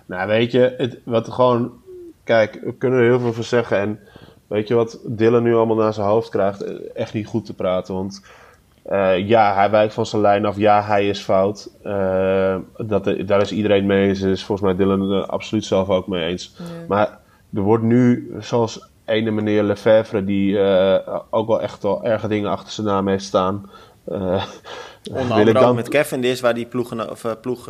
[0.05, 1.71] Nou, weet je, het, wat gewoon...
[2.23, 3.77] Kijk, we kunnen er heel veel van zeggen.
[3.77, 3.99] En
[4.47, 6.63] weet je wat Dylan nu allemaal naar zijn hoofd krijgt?
[6.93, 8.21] Echt niet goed te praten, want...
[8.89, 10.57] Uh, ja, hij wijkt van zijn lijn af.
[10.57, 11.69] Ja, hij is fout.
[11.83, 14.21] Uh, dat, daar is iedereen mee eens.
[14.21, 16.55] Is volgens mij Dylan er absoluut zelf ook mee eens.
[16.87, 17.19] Maar
[17.53, 22.49] er wordt nu, zoals ene meneer Lefevre, die uh, ook wel echt wel erge dingen
[22.49, 23.69] achter zijn naam heeft staan.
[25.09, 25.63] Onder andere dan...
[25.63, 27.69] ook met Cavendish, waar die ploeg, of, ploeg,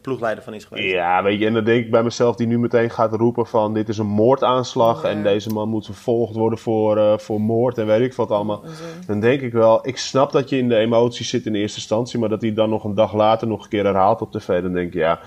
[0.00, 0.92] ploegleider van is geweest.
[0.92, 3.74] Ja, weet je, en dan denk ik bij mezelf, die nu meteen gaat roepen van
[3.74, 5.08] dit is een moordaanslag Ja.
[5.08, 8.62] en deze man moet vervolgd worden voor, uh, voor moord en weet ik wat allemaal.
[9.06, 12.18] Dan denk ik wel, ik snap dat je in de emoties zit in eerste instantie,
[12.18, 14.72] maar dat hij dan nog een dag later nog een keer herhaalt op tv, dan
[14.72, 15.20] denk ik ja,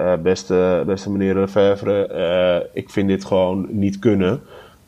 [0.00, 2.08] uh, beste, beste meneer Lefevre,
[2.62, 4.42] uh, ik vind dit gewoon niet kunnen.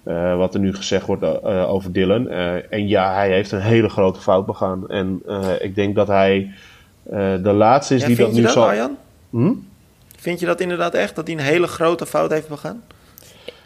[0.06, 2.32] Uh, wat er nu gezegd wordt uh, over Dylan.
[2.32, 4.88] Uh, en ja, hij heeft een hele grote fout begaan.
[4.88, 5.22] En
[5.60, 6.50] ik denk dat hij
[7.42, 8.66] de laatste is ja, die dat nu dat, zal.
[8.66, 8.96] Arjan?
[9.30, 9.52] Hm?
[10.18, 12.82] Vind je dat inderdaad echt, dat hij een hele grote fout heeft begaan?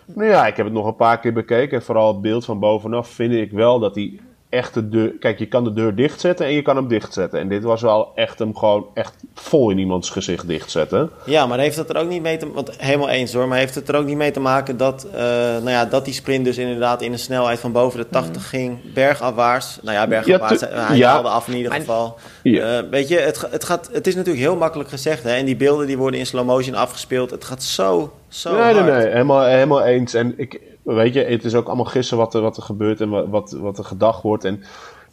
[0.04, 1.78] Nou ja, ik heb het nog een paar keer bekeken.
[1.78, 4.20] En vooral het beeld van bovenaf vind ik wel dat hij
[4.50, 5.12] echt de deur.
[5.20, 7.40] Kijk, je kan de deur dichtzetten en je kan hem dichtzetten.
[7.40, 11.10] En dit was wel echt hem gewoon echt vol in iemands gezicht dichtzetten.
[11.24, 13.74] Ja, maar heeft het er ook niet mee te want helemaal eens hoor, maar heeft
[13.74, 16.58] het er ook niet mee te maken dat, uh, nou ja, dat die sprint dus
[16.58, 18.48] inderdaad in een snelheid van boven de 80 mm.
[18.48, 19.78] ging, bergafwaarts.
[19.82, 21.10] Nou ja, bergafwaarts, ja, hij ja.
[21.12, 22.18] haalde af in ieder geval.
[22.42, 22.82] Ja.
[22.82, 25.56] Uh, weet je, het, het, gaat, het is natuurlijk heel makkelijk gezegd hè, en die
[25.56, 27.30] beelden die worden in slow motion afgespeeld.
[27.30, 28.74] Het gaat zo, zo nee, hard.
[28.74, 30.14] Nee, nee, helemaal, helemaal eens.
[30.14, 33.30] En ik, weet je, het is ook allemaal gissen wat er, wat er gebeurt en
[33.30, 34.44] wat, wat er gedacht wordt.
[34.44, 34.62] En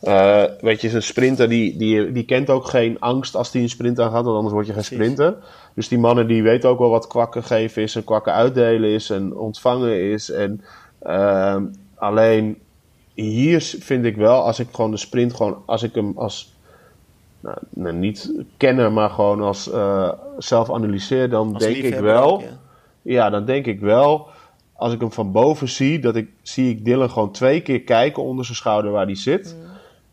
[0.03, 3.69] uh, weet je, een sprinter die, die, die kent ook geen angst als hij een
[3.69, 5.35] sprint aan gaat, want anders word je geen sprinter.
[5.73, 9.09] Dus die mannen die weten ook wel wat kwakken geven is en kwakken uitdelen is
[9.09, 10.31] en ontvangen is.
[10.31, 10.61] En
[11.07, 11.55] uh,
[11.95, 12.57] alleen
[13.13, 16.55] hier vind ik wel, als ik gewoon de sprint gewoon, als ik hem als
[17.39, 22.41] nou, nou niet kenner, maar gewoon als uh, zelf analyseer, dan denk ik wel.
[22.41, 22.47] ja.
[23.01, 24.27] ja, dan denk ik wel
[24.77, 28.23] als ik hem van boven zie, dat ik, zie ik Dylan gewoon twee keer kijken
[28.23, 29.55] onder zijn schouder waar hij zit.
[29.59, 29.65] Mm.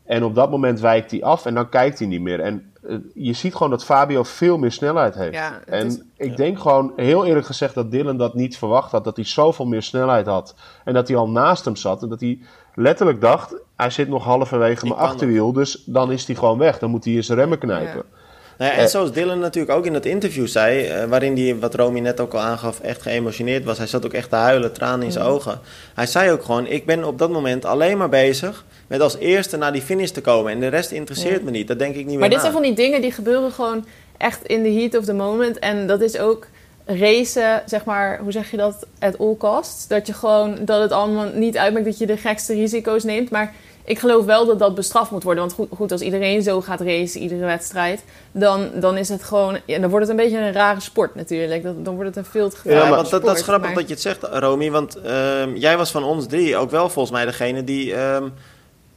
[0.04, 2.40] En op dat moment wijkt hij af en dan kijkt hij niet meer.
[2.40, 5.34] En uh, je ziet gewoon dat Fabio veel meer snelheid heeft.
[5.34, 6.36] Ja, en is, ik ja.
[6.36, 9.04] denk gewoon heel eerlijk gezegd dat Dylan dat niet verwacht had.
[9.04, 10.54] Dat hij zoveel meer snelheid had.
[10.84, 12.02] En dat hij al naast hem zat.
[12.02, 12.38] En dat hij
[12.74, 15.52] letterlijk dacht, hij zit nog halverwege mijn achterwiel.
[15.52, 16.78] Dus dan is hij gewoon weg.
[16.78, 18.04] Dan moet hij in zijn remmen knijpen.
[18.10, 18.22] Ja.
[18.58, 21.74] Nou ja, en zoals Dylan natuurlijk ook in dat interview zei, uh, waarin hij, wat
[21.74, 23.78] Romy net ook al aangaf, echt geëmotioneerd was.
[23.78, 25.60] Hij zat ook echt te huilen, tranen in zijn ogen.
[25.94, 29.56] Hij zei ook gewoon, ik ben op dat moment alleen maar bezig met als eerste
[29.56, 30.52] naar die finish te komen.
[30.52, 32.42] En de rest interesseert me niet, dat denk ik niet meer Maar dit na.
[32.42, 33.84] zijn van die dingen die gebeuren gewoon
[34.16, 35.58] echt in the heat of the moment.
[35.58, 36.46] En dat is ook
[36.84, 39.86] racen, zeg maar, hoe zeg je dat, at all costs.
[39.88, 43.30] Dat je gewoon, dat het allemaal niet uitmaakt dat je de gekste risico's neemt.
[43.30, 45.42] Maar ik geloof wel dat dat bestraft moet worden.
[45.42, 49.58] Want goed, goed als iedereen zo gaat racen, iedere wedstrijd, dan, dan is het gewoon,
[49.66, 51.62] ja, dan wordt het een beetje een rare sport natuurlijk.
[51.62, 53.78] Dat, dan wordt het een veel te Ja, gevaarlijke want dat, dat is grappig Maar-
[53.78, 54.70] dat je het zegt, Romy.
[54.70, 58.24] Want ehm, jij was van ons drie ook wel volgens mij degene die ehm,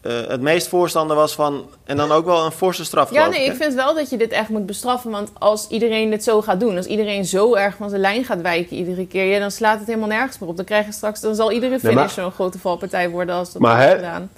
[0.02, 1.70] eh, het meest voorstander was van...
[1.84, 4.32] En dan ook wel een forse straf, Ja, nee, ik, vind wel dat je dit
[4.32, 5.12] echt moet bestraffen.
[5.12, 8.42] Want als iedereen dit zo gaat doen, als iedereen zo erg van zijn lijn gaat
[8.42, 10.56] wijken iedere keer, ja, dan slaat het helemaal nergens meer op.
[10.56, 13.62] Dan krijg je straks, dan zal iedere finish maar- zo'n grote valpartij worden als dat
[13.62, 14.30] Maar wordt hè- gedaan.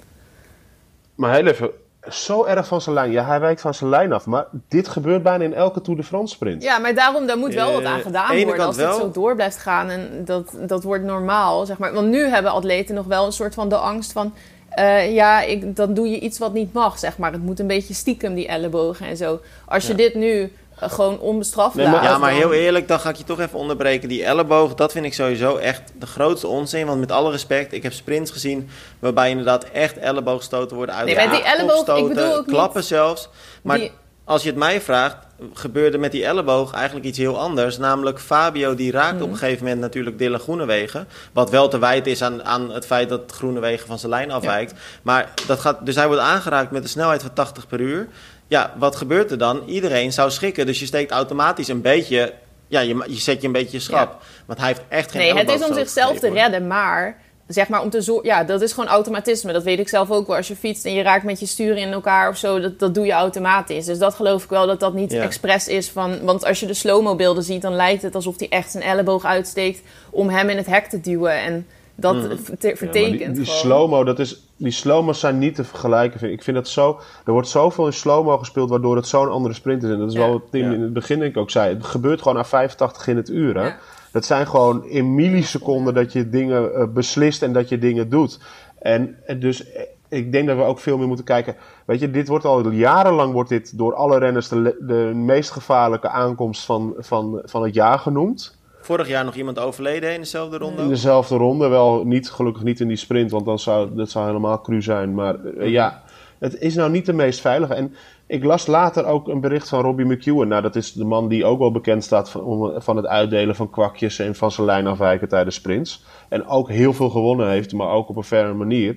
[1.20, 1.70] Maar heel even,
[2.10, 3.10] zo erg van zijn lijn.
[3.10, 4.26] Ja, hij wijkt van zijn lijn af.
[4.26, 6.62] Maar dit gebeurt bijna in elke Tour de France sprint.
[6.62, 8.98] Ja, maar daarom, daar moet wel wat Eh, aan gedaan ene worden als het wel.
[8.98, 9.88] zo door blijft gaan.
[9.90, 11.92] En dat, dat wordt normaal, zeg maar.
[11.92, 14.34] Want nu hebben atleten nog wel een soort van de angst van...
[14.70, 17.32] eh, ja, ik, dan doe je iets wat niet mag, zeg maar.
[17.32, 19.40] Het moet een beetje stiekem, die ellebogen en zo.
[19.66, 19.96] Als je Ja.
[19.96, 22.02] dit nu eh, gewoon onbestraft Nee, maar-.
[22.02, 24.08] Ja, maar dan- heel eerlijk, dan ga ik je toch even onderbreken.
[24.08, 26.86] Die elleboog, dat vind ik sowieso echt de grootste onzin.
[26.86, 31.42] Want met alle respect, ik heb sprints gezien waarbij inderdaad echt elleboogstoten worden Nee, uitgevoerd.
[31.42, 33.28] maar die elleboog, ik bedoel ook niet- klappen zelfs.
[33.62, 33.92] Maar Die-
[34.30, 35.16] als je het mij vraagt,
[35.54, 37.78] gebeurde met die elleboog eigenlijk iets heel anders.
[37.78, 39.22] Namelijk Fabio, die raakte Mhm.
[39.24, 41.08] op een gegeven moment natuurlijk Dylan Groenewegen.
[41.32, 44.74] Wat wel te wijten is aan, aan het feit dat Groenewegen van zijn lijn afwijkt.
[45.02, 48.08] Maar dat gaat, dus hij wordt aangeraakt met een snelheid van 80 per uur.
[48.46, 49.62] Ja, wat gebeurt er dan?
[49.66, 50.66] Iedereen zou schikken.
[50.66, 52.32] Dus je steekt automatisch een beetje...
[52.68, 54.22] Ja, je, je zet je een beetje schrap.
[54.46, 57.18] Want hij heeft echt geen Nee, het is om zichzelf te redden, maar
[57.52, 58.26] zeg maar om te zorgen.
[58.26, 59.52] Ja, dat is gewoon automatisme.
[59.52, 60.36] Dat weet ik zelf ook wel.
[60.36, 62.94] Als je fietst en je raakt met je stuur in elkaar of zo, dat, dat
[62.94, 63.84] doe je automatisch.
[63.84, 65.22] Dus dat geloof ik wel dat dat niet Ja.
[65.22, 66.24] expres is van.
[66.24, 69.24] Want als je de slow-mo beelden ziet, dan lijkt het alsof hij echt zijn elleboog
[69.24, 71.32] uitsteekt om hem in het hek te duwen.
[71.42, 72.30] En dat Mm.
[72.60, 76.18] Ja, vertekent die, slow-mo, dat is, die slow-mo's zijn niet te vergelijken.
[76.18, 79.30] vind Ik Ik vind dat zo, er wordt zoveel in slow-mo gespeeld, waardoor het zo'n
[79.30, 79.90] andere sprint is.
[79.90, 80.20] En dat is Ja.
[80.20, 80.72] wel wat Tim Ja.
[80.72, 81.74] in het begin denk ik ook zei.
[81.74, 83.58] Het gebeurt gewoon aan 85 in het uur.
[83.62, 83.70] Hè?
[84.12, 88.40] Dat zijn gewoon in milliseconden dat je dingen eh, beslist en dat je dingen doet.
[88.78, 91.56] En, en dus eh, ik denk dat we ook veel meer moeten kijken.
[91.84, 96.08] Weet je, dit wordt al jarenlang wordt dit door alle renners de, de meest gevaarlijke
[96.08, 98.58] aankomst van, van, van het jaar genoemd.
[98.80, 100.82] Vorig jaar nog iemand overleden in dezelfde ronde.
[100.82, 104.26] In dezelfde ronde, wel niet, gelukkig niet in die sprint, want dan zou dat zou
[104.26, 105.14] helemaal cru zijn.
[105.14, 106.02] Maar eh, ja,
[106.38, 107.74] het is nou niet de meest veilige.
[107.74, 107.94] En
[108.30, 110.48] ik las later ook een bericht van Robbie McEwen.
[110.48, 112.30] Nou, dat is de man die ook wel bekend staat
[112.76, 116.04] van, het uitdelen van kwakjes en van zijn lijn afwijken tijdens sprints.
[116.28, 118.96] En ook heel veel gewonnen heeft, maar ook op een verre manier.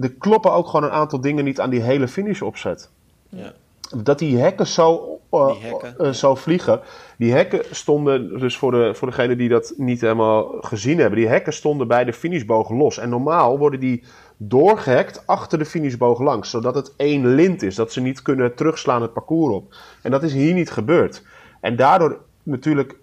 [0.00, 2.90] Er kloppen ook gewoon een aantal dingen niet aan die hele finish opzet.
[3.28, 3.52] Ja.
[3.96, 6.80] Dat die hekken zo, Die hekken, eh, zo vliegen.
[7.18, 11.28] Die hekken stonden, dus voor, de, voor degenen die dat niet helemaal gezien hebben, die
[11.28, 12.98] hekken stonden bij de finishboog los.
[12.98, 14.02] En normaal worden die
[14.36, 19.02] doorgehekt achter de finishboog langs, zodat het één lint is, dat ze niet kunnen terugslaan
[19.02, 19.74] het parcours op.
[20.02, 21.22] En dat is hier niet gebeurd.
[21.60, 22.96] En daardoor natuurlijk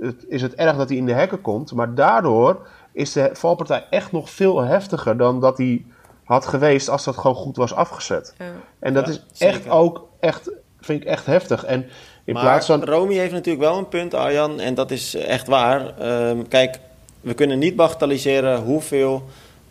[0.00, 3.86] het- is het erg dat hij in de hekken komt, maar daardoor is de valpartij
[3.90, 5.84] echt nog veel heftiger dan dat hij
[6.24, 8.34] had geweest als dat gewoon goed was afgezet.
[8.38, 8.44] Ja.
[8.78, 9.54] En dat Ja, is zeker.
[9.54, 11.64] echt ook, echt, vind ik echt heftig.
[11.64, 11.86] En
[12.24, 12.84] in maar plaats van...
[12.84, 15.98] Romy heeft natuurlijk wel een punt, Arjan, en dat is echt waar.
[15.98, 16.78] Ehm, kijk,
[17.20, 19.22] we kunnen niet bagatelliseren hoeveel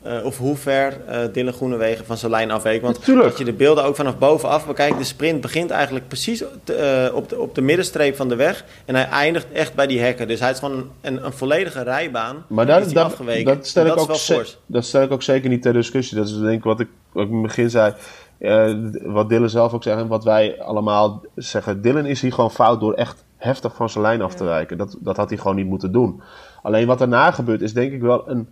[0.05, 2.81] uh, of hoe ver uh, Dylan Groenewegen van zijn lijn afweek.
[2.81, 3.27] Want Natuurlijk.
[3.27, 7.15] als je de beelden ook vanaf bovenaf bekijkt, de sprint begint eigenlijk precies te, uh,
[7.15, 8.65] op, de, op de middenstreep van de weg.
[8.85, 10.27] En hij eindigt echt bij die hekken.
[10.27, 12.45] Dus hij is gewoon een, een volledige rijbaan.
[12.47, 15.49] Maar daar, dat, dat, dat, stel ik dat, ook ze, dat stel ik ook zeker
[15.49, 16.17] niet ter discussie.
[16.17, 17.93] Dat is denk ik wat ik, wat ik in het begin zei.
[19.03, 21.81] wat Dylan zelf ook zegt en wat wij allemaal zeggen.
[21.81, 24.77] Dylan is hier gewoon fout door echt heftig van zijn lijn af te wijken.
[24.77, 26.21] Dat, dat had hij gewoon niet moeten doen.
[26.61, 28.47] Alleen wat daarna gebeurt is denk ik wel een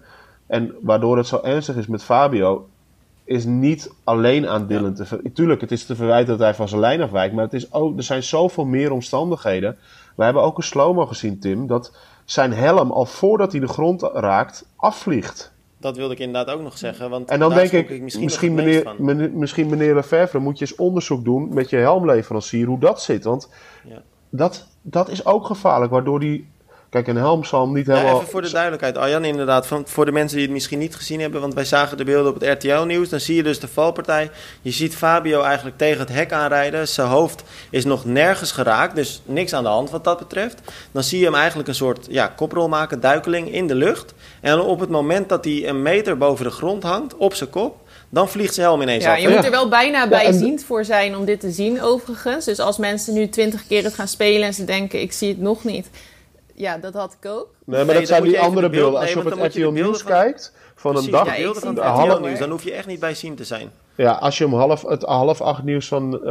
[0.50, 2.68] en waardoor het zo ernstig is met Fabio,
[3.24, 5.22] is niet alleen aan Dylan te ver...
[5.34, 7.98] Tuurlijk, het is te verwijten dat hij van zijn lijn afwijkt, maar het is ook,
[7.98, 9.78] er zijn zoveel meer omstandigheden.
[10.16, 14.02] We hebben ook een slow-mo gezien, Tim, dat zijn helm al voordat hij de grond
[14.02, 15.52] raakt, afvliegt.
[15.78, 17.10] Dat wilde ik inderdaad ook nog zeggen.
[17.10, 20.76] Want en dan denk ik, misschien, misschien meneer, meneer, misschien meneer Lefevre, moet je eens
[20.76, 23.24] onderzoek doen met je helmleverancier hoe dat zit.
[23.24, 23.50] Want
[23.88, 24.02] ja.
[24.30, 26.48] dat, dat is ook gevaarlijk, waardoor die
[26.90, 28.16] Kijk, een helm zal hem niet helemaal...
[28.16, 29.68] even voor de duidelijkheid, Arjan, inderdaad.
[29.68, 32.34] Van, voor de mensen die het misschien niet gezien hebben, want wij zagen de beelden
[32.34, 33.10] op het RTL-nieuws.
[33.10, 34.32] Dan zie je dus de valpartij.
[34.62, 36.88] Je ziet Fabio eigenlijk tegen het hek aanrijden.
[36.88, 40.62] Zijn hoofd is nog nergens geraakt, dus niks aan de hand wat dat betreft.
[40.92, 44.14] Dan zie je hem eigenlijk een soort ja, koprol maken, duikeling in de lucht.
[44.42, 47.88] En op het moment dat hij een meter boven de grond hangt, op zijn kop
[48.12, 49.20] dan vliegt zijn helm ineens ja, af.
[49.20, 52.46] Je moet er wel bijna bijziend voor zijn om dit te zien overigens.
[52.46, 55.40] Dus als mensen nu twintig keer het gaan spelen en ze denken ik zie het
[55.40, 55.90] nog niet
[56.60, 57.48] ja, dat had ik ook.
[57.66, 59.00] Nee, maar dat zijn die andere beelden.
[59.00, 61.28] Als je op het RTL Nieuws kijkt, van een dag...
[61.54, 63.72] Van het half nieuws, dan hoef je echt niet bij zien te zijn.
[63.96, 66.22] Ja, als je om half, het half acht nieuws van uh,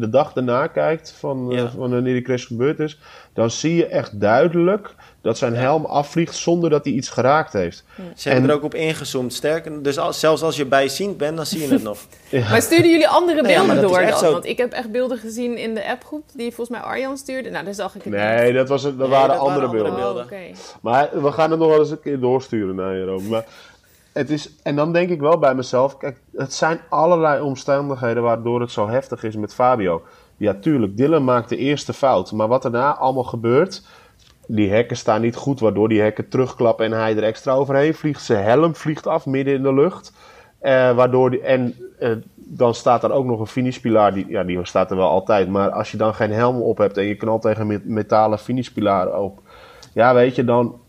[0.00, 2.98] de dag daarna kijkt, van, uh, van wanneer die crash gebeurd is,
[3.32, 4.94] dan zie je echt duidelijk
[5.28, 7.84] dat zijn helm afvliegt zonder dat hij iets geraakt heeft.
[7.94, 8.02] Ja.
[8.16, 9.32] Ze hebben en, er ook op ingezoomd.
[9.32, 11.98] Sterker, dus als, zelfs als je bijziend bent, dan zie je het nog.
[12.28, 12.50] ja.
[12.50, 14.18] Maar stuurden jullie andere beelden ja, door dan?
[14.18, 14.32] Zo...
[14.32, 17.50] Want ik heb echt beelden gezien in de appgroep die volgens mij Arjan stuurde.
[17.50, 18.54] Nou, daar zag ik het nee, niet.
[18.54, 19.94] Dat was, dat nee, waren dat andere waren beelden.
[19.94, 20.22] beelden.
[20.22, 20.54] Oh, okay.
[20.80, 23.28] Maar we gaan het nog wel eens een keer doorsturen naar je, Rome.
[23.28, 23.44] Maar
[24.12, 28.60] het is, en dan denk ik wel bij mezelf, kijk, het zijn allerlei omstandigheden waardoor
[28.60, 30.02] het zo heftig is met Fabio.
[30.36, 32.32] Ja, tuurlijk, Dylan maakt de eerste fout.
[32.32, 33.82] Maar wat daarna allemaal gebeurt,
[34.50, 38.22] die hekken staan niet goed, waardoor die hekken terugklappen en hij er extra overheen vliegt.
[38.22, 40.12] Zijn helm vliegt af midden in de lucht.
[40.62, 44.58] Uh, waardoor die, en uh, dan staat er ook nog een finishpilaar, die, ja, die
[44.62, 45.48] staat er wel altijd.
[45.48, 49.20] Maar als je dan geen helm op hebt en je knalt tegen een metalen finishpilaar
[49.20, 49.40] op,
[49.92, 50.80] ja, weet je, dan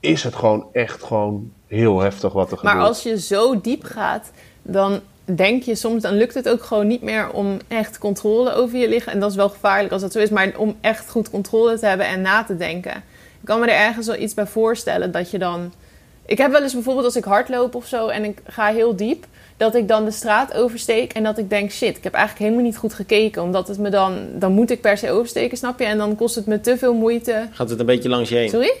[0.00, 2.76] is het gewoon echt gewoon heel heftig wat er maar gebeurt.
[2.76, 5.00] Maar als je zo diep gaat, dan
[5.34, 8.88] denk je soms, dan lukt het ook gewoon niet meer om echt controle over je
[8.88, 9.14] lichaam.
[9.14, 11.86] En dat is wel gevaarlijk als dat zo is, maar om echt goed controle te
[11.86, 12.94] hebben en na te denken.
[13.40, 15.72] Ik kan me er ergens wel iets bij voorstellen dat je dan.
[16.26, 19.26] Ik heb wel eens bijvoorbeeld als ik hardloop of zo en ik ga heel diep,
[19.56, 22.66] dat ik dan de straat oversteek en dat ik denk: shit, ik heb eigenlijk helemaal
[22.70, 23.42] niet goed gekeken.
[23.42, 24.18] Omdat het me dan.
[24.34, 25.84] Dan moet ik per se oversteken, snap je?
[25.84, 27.48] En dan kost het me te veel moeite.
[27.50, 28.48] Gaat het een beetje langs je heen?
[28.48, 28.72] Sorry?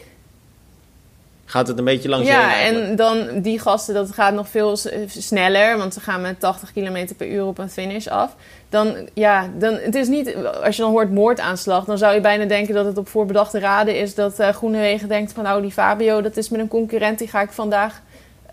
[1.50, 5.78] Gaat het een beetje langs Ja, en dan die gasten, dat gaat nog veel sneller,
[5.78, 8.36] want ze gaan met 80 km per uur op een finish af.
[8.68, 12.44] Dan, ja, dan, het is niet, als je dan hoort moordaanslag, dan zou je bijna
[12.44, 16.20] denken dat het op voorbedachte raden is dat uh, Groenewegen denkt van, nou, die Fabio,
[16.20, 18.00] dat is met een concurrent, die ga ik vandaag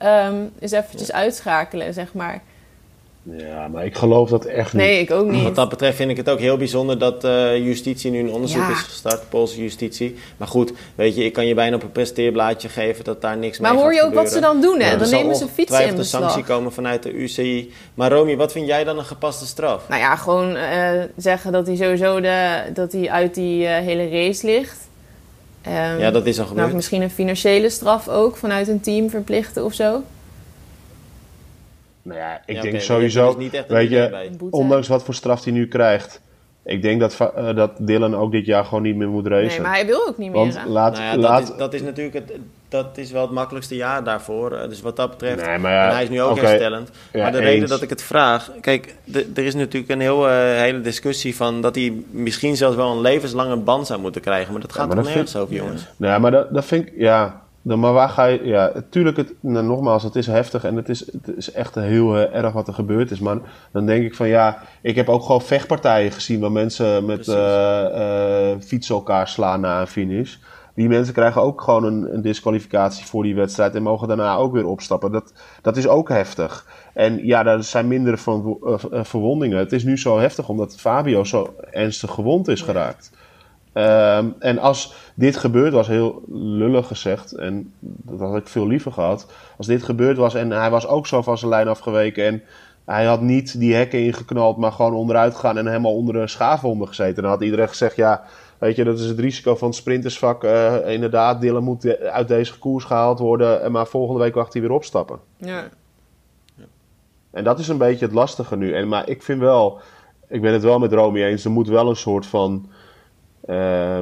[0.03, 2.41] um, eens eventjes uitschakelen, zeg maar.
[3.31, 4.81] Ja, maar ik geloof dat echt niet.
[4.81, 5.43] Nee, ik ook niet.
[5.43, 8.61] Wat dat betreft vind ik het ook heel bijzonder dat uh, justitie nu een onderzoek
[8.61, 8.69] ja.
[8.71, 10.15] is gestart, Poolse justitie.
[10.37, 13.59] Maar goed, weet je, ik kan je bijna op een presenteerblaadje geven dat daar niks
[13.59, 14.43] maar mee gaat Maar hoor je ook gebeuren.
[14.43, 14.91] wat ze dan doen, hè?
[14.91, 16.21] Ja, dan nemen ze fietsen in een beslag.
[16.21, 17.73] sanctie komen vanuit de UCI.
[17.93, 19.87] Maar Romy, wat vind jij dan een gepaste straf?
[19.89, 24.09] Nou ja, gewoon uh, zeggen dat hij sowieso de, dat hij uit die uh, hele
[24.09, 24.87] race ligt.
[25.67, 26.65] Um, ja, dat is al gebeurd.
[26.65, 30.01] Nou, misschien een financiële straf ook vanuit een team verplichten of zo.
[32.07, 35.53] Nou ja, ik Ja, denk sowieso, niet een weet je, ondanks wat voor straf hij
[35.53, 36.21] nu krijgt,
[36.63, 39.47] ik denk dat, eh, dat Dylan ook dit jaar gewoon niet meer moet racen.
[39.47, 40.39] Nee, maar hij wil ook niet meer.
[40.39, 42.31] Want laat, Nou ja, dat, laat, is, dat is natuurlijk het,
[42.69, 44.51] dat is wel het makkelijkste jaar daarvoor.
[44.51, 45.45] Eh, Dus wat dat betreft.
[45.45, 46.39] Nee, maar ja, en hij is nu ook oké.
[46.45, 46.89] herstellend.
[47.13, 47.47] Ja, maar de eens.
[47.47, 48.51] reden dat ik het vraag.
[48.61, 48.95] Kijk,
[49.35, 53.01] er is natuurlijk een heel, eh, hele discussie van dat hij misschien zelfs wel een
[53.01, 54.51] levenslange ban zou moeten krijgen.
[54.51, 55.87] Maar dat gaat maar toch dat nergens vind- over, jongens.
[55.97, 57.41] Nou ja, maar dat, dat vind ik, ja.
[57.67, 60.89] Dan, maar waar ga je, ja, tuurlijk, het, nou, nogmaals, het is heftig en het
[60.89, 63.19] is, het is echt heel eh, erg wat er gebeurd is.
[63.19, 63.37] Maar
[63.71, 68.51] dan denk ik van ja, ik heb ook gewoon vechtpartijen gezien waar mensen met eh,
[68.59, 70.35] fietsen elkaar slaan na een finish.
[70.75, 74.53] Die mensen krijgen ook gewoon een, een disqualificatie voor die wedstrijd en mogen daarna ook
[74.53, 75.11] weer opstappen.
[75.11, 76.65] Dat, dat is ook heftig.
[76.93, 78.57] En ja, daar zijn mindere van,
[78.91, 79.57] verwondingen.
[79.57, 83.11] Het is nu zo heftig omdat Fabio zo ernstig gewond is geraakt.
[83.77, 88.91] Ehm, en als dit gebeurd was, heel lullig gezegd, en dat had ik veel liever
[88.91, 89.33] gehad.
[89.57, 92.41] Als dit gebeurd was en hij was ook zo van zijn lijn afgeweken en
[92.85, 96.87] hij had niet die hekken ingeknald, maar gewoon onderuit gegaan en helemaal onder een schaafwonder
[96.87, 97.23] gezeten.
[97.23, 98.23] Dan had iedereen gezegd, ja,
[98.57, 100.43] Weet je, dat is het risico van het sprintersvak.
[100.43, 103.71] Uh, inderdaad, Dylan moet uit deze koers gehaald worden.
[103.71, 105.19] Maar volgende week wacht hij weer opstappen.
[105.35, 105.69] Ja.
[107.31, 108.73] En dat is een beetje het lastige nu.
[108.73, 109.79] En, maar ik vind wel,
[110.27, 111.45] ik ben het wel met Romy eens.
[111.45, 112.69] Er moet wel een soort van.
[113.47, 113.99] Uh,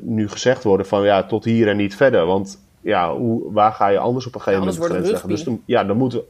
[0.00, 2.26] nu gezegd worden van ja, tot hier en niet verder.
[2.26, 5.28] Want ja, hoe, waar ga je anders op een gegeven ja, moment leggen?
[5.28, 6.22] Dus ja, dan moet,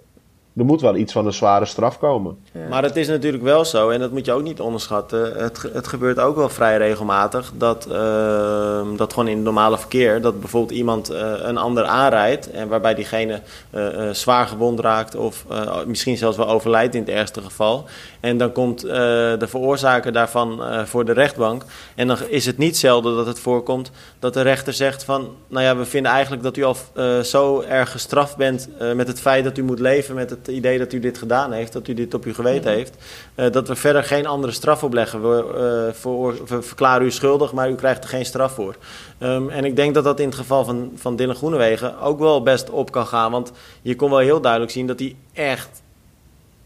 [0.61, 2.39] er moet wel iets van een zware straf komen.
[2.69, 5.43] Maar het is natuurlijk wel zo, en dat moet je ook niet onderschatten.
[5.43, 10.21] Het, het gebeurt ook wel vrij regelmatig dat, uh, dat gewoon in het normale verkeer,
[10.21, 12.51] dat bijvoorbeeld iemand uh, een ander aanrijdt.
[12.51, 13.41] En waarbij diegene
[13.75, 15.45] uh, zwaar gewond raakt of
[15.87, 17.85] misschien zelfs wel overlijdt in het ergste geval.
[18.21, 21.65] En dan komt de veroorzaker daarvan voor de rechtbank.
[21.95, 25.29] En dan is het niet zelden dat het voorkomt dat de rechter zegt van...
[25.49, 26.77] nou ja, we vinden eigenlijk dat u al
[27.23, 30.93] zo erg gestraft bent met het feit dat u moet leven met het idee dat
[30.93, 32.97] u dit gedaan heeft, dat u dit op uw geweten heeft,
[33.35, 35.23] uh, dat we verder geen andere straf opleggen.
[35.23, 35.45] We,
[35.87, 38.77] uh, voor, we, verklaren u schuldig, maar u krijgt er geen straf voor.
[39.21, 42.43] Um, en ik denk dat dat in het geval van, van Dylan Groenewegen ook wel
[42.43, 43.31] best op kan gaan.
[43.31, 45.83] Want je kon wel heel duidelijk zien dat hij echt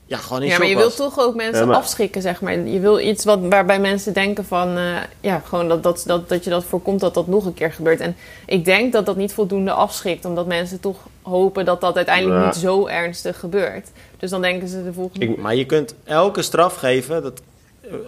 [0.07, 1.77] ja, gewoon in Ja, maar je wilt toch ook mensen ja, maar...
[1.77, 2.59] afschrikken, zeg maar.
[2.59, 4.79] Je wil iets wat, waarbij mensen denken van...
[4.79, 7.73] Uh, ja, gewoon dat, dat, dat, dat je dat voorkomt dat dat nog een keer
[7.73, 8.01] gebeurt.
[8.01, 10.25] En ik denk dat dat niet voldoende afschrikt.
[10.25, 12.47] Omdat mensen toch hopen dat dat uiteindelijk ja.
[12.47, 13.91] niet zo ernstig gebeurt.
[14.19, 15.27] Dus dan denken ze de volgende...
[15.27, 17.23] Ik, maar je kunt elke straf geven.
[17.23, 17.41] Dat,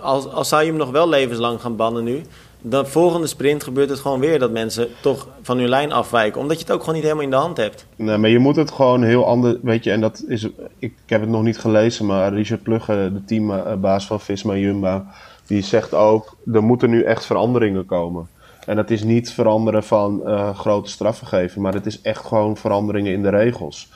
[0.01, 2.23] als, als zou je hem nog wel levenslang gaan bannen nu...
[2.61, 6.41] De volgende sprint gebeurt het gewoon weer dat mensen toch van hun lijn afwijken.
[6.41, 7.87] Omdat je het ook gewoon niet helemaal in de hand hebt.
[7.97, 9.57] Nee, maar je moet het gewoon heel anders.
[9.63, 10.49] Weet je, en dat is.
[10.79, 15.07] Ik, heb het nog niet gelezen, maar Richard Plugge, de teambaas van Visma Jumba,
[15.47, 18.29] die zegt ook: er moeten nu echt veranderingen komen.
[18.67, 22.57] En dat is niet veranderen van uh, grote straffen geven, maar het is echt gewoon
[22.57, 23.89] veranderingen in de regels.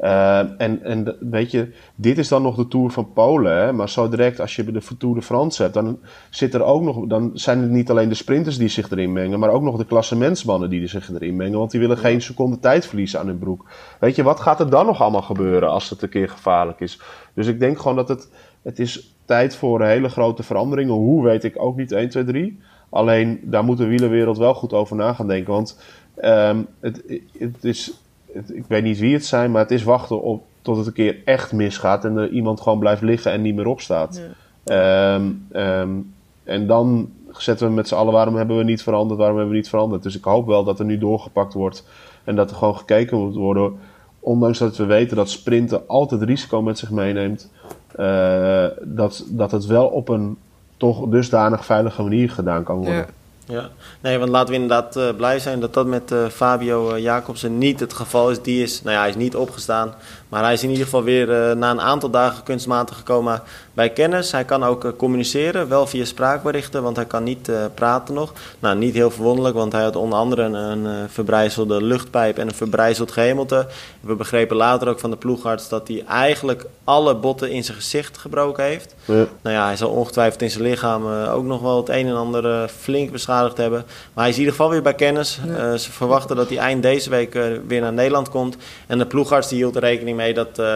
[0.00, 3.56] Uh, en, en weet je, dit is dan nog de Tour van Polen.
[3.56, 3.72] Hè?
[3.72, 5.98] Maar zo direct als je de Tour de France hebt, dan,
[6.30, 9.38] zit er ook nog, dan zijn het niet alleen de sprinters die zich erin mengen,
[9.38, 11.58] maar ook nog de klassementsmannen die zich erin mengen.
[11.58, 13.70] Want die willen geen seconde tijd verliezen aan hun broek.
[14.00, 17.00] Weet je, wat gaat er dan nog allemaal gebeuren als het een keer gevaarlijk is?
[17.34, 18.30] Dus ik denk gewoon dat het,
[18.62, 20.94] het is tijd voor hele grote veranderingen.
[20.94, 22.60] Hoe weet ik ook niet 1, 2, 3.
[22.90, 25.52] Alleen daar moet de wielerwereld wel goed over na gaan denken.
[25.52, 25.80] Want
[26.22, 27.02] um, het,
[27.38, 28.00] het is
[28.46, 31.16] ik weet niet wie het zijn, maar het is wachten op tot het een keer
[31.24, 34.22] echt misgaat en er iemand gewoon blijft liggen en niet meer opstaat.
[34.64, 35.14] Ja.
[35.14, 36.12] Um, um,
[36.44, 39.60] en dan zetten we met z'n allen waarom hebben we niet veranderd, waarom hebben we
[39.60, 40.02] niet veranderd.
[40.02, 41.84] Dus ik hoop wel dat er nu doorgepakt wordt
[42.24, 43.72] en dat er gewoon gekeken moet worden.
[44.20, 47.50] Ondanks dat we weten dat sprinten altijd risico met zich meeneemt,
[47.98, 50.38] uh, dat, dat het wel op een
[50.76, 52.94] toch dusdanig veilige manier gedaan kan worden.
[52.94, 53.06] Ja.
[53.48, 57.02] Ja, nee, want laten we inderdaad uh, blij zijn dat dat met uh, Fabio uh,
[57.02, 58.42] Jacobsen niet het geval is.
[58.42, 59.94] Die is, nou ja, hij is niet opgestaan,
[60.28, 64.32] maar hij is in ieder geval weer na een aantal dagen kunstmatig gekomen bij kennis.
[64.32, 68.32] Hij kan ook communiceren, wel via spraakberichten, want hij kan niet praten nog.
[68.58, 72.54] Nou, niet heel verwonderlijk, want hij had onder andere een, een verbrijzelde luchtpijp en een
[72.54, 73.66] verbrijzeld gehemelte.
[74.00, 78.18] We begrepen later ook van de ploegarts dat hij eigenlijk alle botten in zijn gezicht
[78.18, 78.94] gebroken heeft.
[79.04, 79.26] Ja.
[79.42, 82.68] Nou ja, hij zal ongetwijfeld in zijn lichaam ook nog wel het een en ander
[82.68, 83.84] flink beschadigd hebben.
[84.12, 85.40] Maar hij is in ieder geval weer bij kennis.
[85.46, 85.72] Ja.
[85.72, 88.56] Uh, ze verwachten dat hij eind deze week uh, weer naar Nederland komt.
[88.86, 90.66] En de ploegarts die hield rekening mee dat, uh,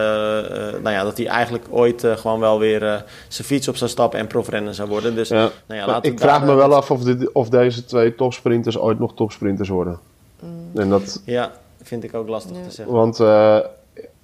[0.81, 4.27] nou ja, dat hij eigenlijk ooit gewoon wel weer zijn fiets op zou stappen en
[4.27, 5.15] profrenner zou worden.
[5.15, 5.49] Dus, ja.
[5.67, 8.99] Nou ja, ik vraag daar, me wel af of, dit, of deze twee topsprinters ooit
[8.99, 9.99] nog topsprinters worden.
[10.39, 10.81] Mm.
[10.81, 11.51] En dat, ja,
[11.81, 12.95] vind ik ook lastig te zeggen.
[12.95, 13.19] Want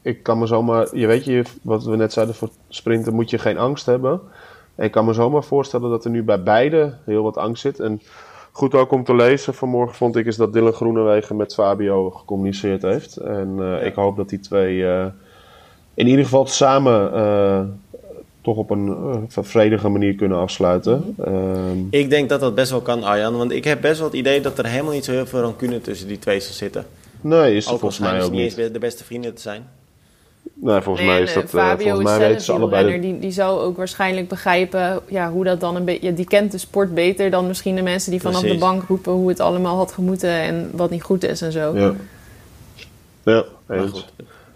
[0.01, 3.37] ik kan me zomaar, je weet je, wat we net zeiden, voor sprinten moet je
[3.37, 4.21] geen angst hebben.
[4.75, 7.79] En ik kan me zomaar voorstellen dat er nu bij beide heel wat angst zit.
[7.79, 8.01] En
[8.51, 12.81] goed ook om te lezen vanmorgen vond ik is dat Dylan Groenewegen met Fabio gecommuniceerd
[12.81, 13.17] heeft.
[13.17, 13.79] En uh, ja.
[13.79, 15.05] ik hoop dat die twee uh,
[15.93, 17.61] in ieder geval samen uh,
[18.41, 21.15] toch op een vredige manier kunnen afsluiten.
[21.17, 21.87] Mm -hmm.
[21.89, 23.37] ik denk dat dat best wel kan, Arjan.
[23.37, 25.81] Want ik heb best wel het idee dat er helemaal niet zo heel veel rancune
[25.81, 26.85] tussen die twee zal zitten.
[27.21, 28.57] Nee, is er volgens mij ook niet.
[28.57, 29.78] eens de beste vrienden te zijn.
[30.61, 31.43] Nee, volgens nee, mij is dat.
[31.43, 32.91] Uh, Fabio volgens mij weten ze allebei.
[32.91, 32.99] De...
[32.99, 36.07] Die, die zou ook waarschijnlijk begrijpen ja, hoe dat dan een beetje.
[36.07, 38.59] Ja, die kent de sport beter dan misschien de mensen die vanaf Precies.
[38.59, 41.77] de bank roepen hoe het allemaal had gemoeten en wat niet goed is en zo.
[41.77, 41.93] Ja,
[43.23, 44.05] ja Maar goed,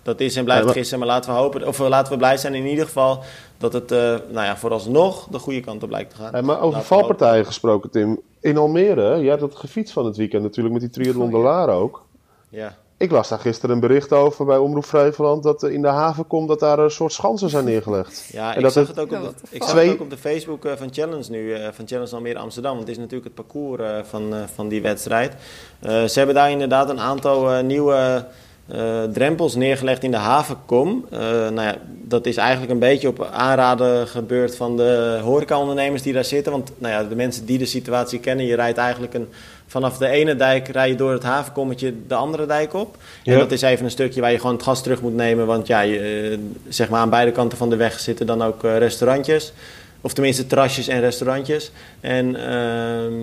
[0.03, 0.99] dat is en blijft Ja, maar- gisteren.
[0.99, 3.23] Maar laten we hopen, of eh, laten we blij zijn in ieder geval
[3.57, 3.97] dat het, eh,
[4.29, 6.31] nou ja, vooralsnog de goede kant op lijkt te gaan.
[6.31, 8.19] Hey, maar over valpartijen gesproken, Tim.
[8.41, 11.43] In Almere, jij hebt dat gefietst van het weekend natuurlijk met die Triathlon de Oh.
[11.43, 12.03] Laar ook.
[12.49, 12.75] Ja.
[13.03, 16.27] Ik las daar gisteren een bericht over bij Omroep Flevoland dat er in de haven
[16.27, 18.23] komt dat daar een soort schansen zijn neergelegd.
[18.31, 20.17] Ja, En ik dat zag het- ook op de, ik zag het ook op de
[20.17, 22.71] Facebook eh, van Challenge nu, eh, van Challenge Almere Amsterdam.
[22.75, 25.33] Want het is natuurlijk het parcours eh, van, eh, van die wedstrijd.
[25.79, 28.25] Eh, ze hebben daar inderdaad een aantal eh, nieuwe
[28.73, 31.05] uh, drempels neergelegd in de havenkom.
[31.13, 36.13] Uh, nou ja, dat is eigenlijk een beetje op aanraden gebeurd van de horecaondernemers die
[36.13, 36.51] daar zitten.
[36.51, 39.27] Want nou ja, de mensen die de situatie kennen, je rijdt eigenlijk een,
[39.67, 42.97] vanaf de ene dijk rij je door het havenkommetje de andere dijk op.
[43.23, 45.45] En dat is even een stukje waar je gewoon het gas terug moet nemen.
[45.45, 49.53] Want ja, je, zeg maar aan beide kanten van de weg zitten dan ook restaurantjes.
[50.01, 51.71] Of tenminste terrasjes en restaurantjes.
[51.99, 53.21] En ehm,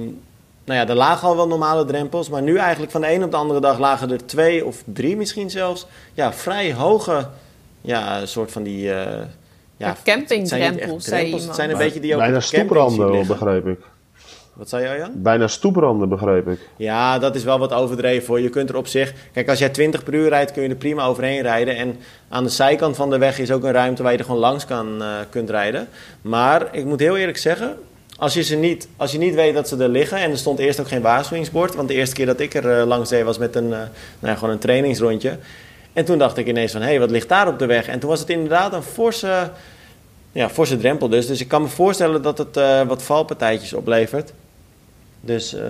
[0.64, 2.28] nou ja, er lagen al wel normale drempels.
[2.28, 5.16] Maar nu eigenlijk van de een op de andere dag lagen er twee of drie
[5.16, 5.86] misschien zelfs.
[6.14, 7.26] Ja, vrij hoge,
[7.80, 8.84] ja, soort van die...
[8.84, 9.02] Uh,
[9.76, 11.44] ja, campingdrempels, zei iemand.
[11.44, 13.78] Het zijn een beetje die ook Bijna stoepranden, begrijp ik.
[14.52, 15.10] Wat zei jij, Jan?
[15.14, 16.58] Bijna stoepranden, begreep ik.
[16.76, 18.40] Ja, dat is wel wat overdreven voor.
[18.40, 19.12] Je kunt er op zich...
[19.32, 21.76] Kijk, als jij 20 per uur rijdt, kun je er prima overheen rijden.
[21.76, 21.96] En
[22.28, 24.66] aan de zijkant van de weg is ook een ruimte waar je er gewoon langs
[24.66, 25.88] kan, uh, kunt rijden.
[26.22, 27.76] Maar ik moet heel eerlijk zeggen...
[28.16, 30.18] Als je, ze niet, als je niet weet dat ze er liggen...
[30.18, 31.74] en er stond eerst ook geen waarschuwingsbord...
[31.74, 33.88] want de eerste keer dat ik er uh, langs deed was met een, uh, nou
[34.20, 35.38] ja, gewoon een trainingsrondje...
[35.92, 37.88] En toen dacht ik ineens van, hé, hey, wat ligt daar op de weg?
[37.88, 39.50] En toen was het inderdaad een forse,
[40.32, 41.26] ja, forse drempel dus.
[41.26, 44.32] Dus ik kan me voorstellen dat het uh, wat valpartijtjes oplevert.
[45.20, 45.60] Dus uh,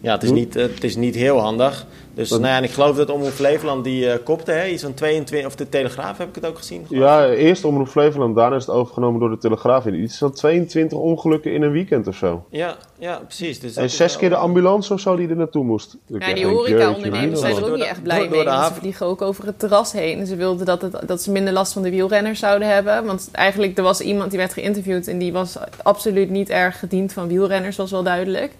[0.00, 1.86] ja, het is, niet, het is niet heel handig.
[2.14, 4.94] Dus nou ja, en ik geloof dat Omroep Flevoland die uh, kopte, hè, iets van
[4.94, 6.86] 22, of de Telegraaf heb ik het ook gezien.
[6.88, 9.86] Ja, eerst Omroep Flevoland, daarna is het overgenomen door de Telegraaf.
[9.86, 12.44] Iets van 22 ongelukken in een weekend of zo.
[12.50, 13.60] Ja, ja precies.
[13.60, 15.96] Dus en zes keer de ambulance of zo die er naartoe moest.
[16.06, 18.42] Ja, die horeca-ondernemers zijn er ook niet echt blij mee.
[18.42, 20.26] Ze vliegen ook over het terras heen.
[20.26, 23.04] Ze wilden dat, het, dat ze minder last van de wielrenners zouden hebben.
[23.04, 27.12] Want eigenlijk, er was iemand die werd geïnterviewd en die was absoluut niet erg gediend
[27.12, 28.52] van wielrenners, was wel duidelijk.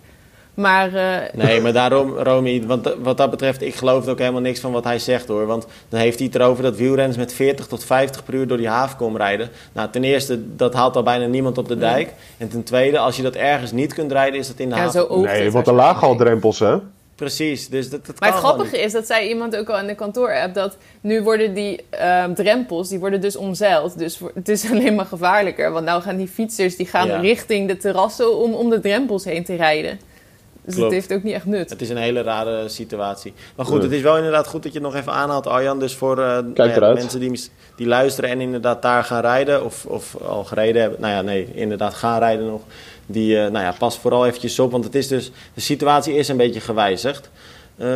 [0.54, 1.44] Maar, uh...
[1.44, 4.84] Nee, maar daarom, Romy, want wat dat betreft, ik geloof ook helemaal niks van wat
[4.84, 5.46] hij zegt hoor.
[5.46, 8.56] Want dan heeft hij het erover dat wielrenners met 40 tot 50 per uur door
[8.56, 9.48] die haven komen rijden.
[9.72, 12.12] Nou, ten eerste, dat haalt al bijna niemand op de dijk.
[12.36, 14.80] En ten tweede, als je dat ergens niet kunt rijden, is dat in de ja,
[14.80, 15.06] haven.
[15.08, 16.76] Zo nee, want er lagen al drempels, hè?
[17.14, 19.94] Precies, dus dat, dat Maar het grappige is, dat zei iemand ook al in de
[19.94, 23.98] kantoor-app, dat nu worden die uh, drempels, die worden dus omzeild.
[23.98, 27.18] Dus het is alleen maar gevaarlijker, want nou gaan die fietsers, die gaan ja.
[27.18, 29.98] richting de terrassen om om de drempels heen te rijden.
[30.64, 30.92] Dus Klopt.
[30.92, 31.70] het heeft ook niet echt nut.
[31.70, 33.32] Het is een hele rare situatie.
[33.56, 33.82] Maar goed, ja.
[33.82, 35.78] het is wel inderdaad goed dat je het nog even aanhaalt, Arjan.
[35.78, 37.40] Dus voor uh, Kijk ja, mensen die,
[37.76, 41.00] die luisteren en inderdaad daar gaan rijden, of, of al gereden hebben.
[41.00, 42.60] Nou ja, nee, inderdaad gaan rijden nog.
[43.06, 46.28] Die, uh, nou ja, pas vooral eventjes op, want het is dus, de situatie is
[46.28, 47.30] een beetje gewijzigd.
[47.78, 47.86] Uh,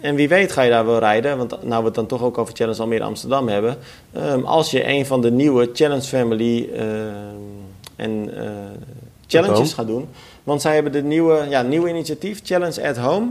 [0.00, 2.38] en wie weet ga je daar wel rijden, want nou we het dan toch ook
[2.38, 3.76] over Challenge Almere Amsterdam hebben.
[4.16, 6.68] Um, als je een van de nieuwe Challenge Family
[7.96, 8.30] en
[9.26, 10.08] challenges gaat doen.
[10.44, 13.30] Want zij hebben de nieuwe, ja, nieuwe initiatief, Challenge at Home.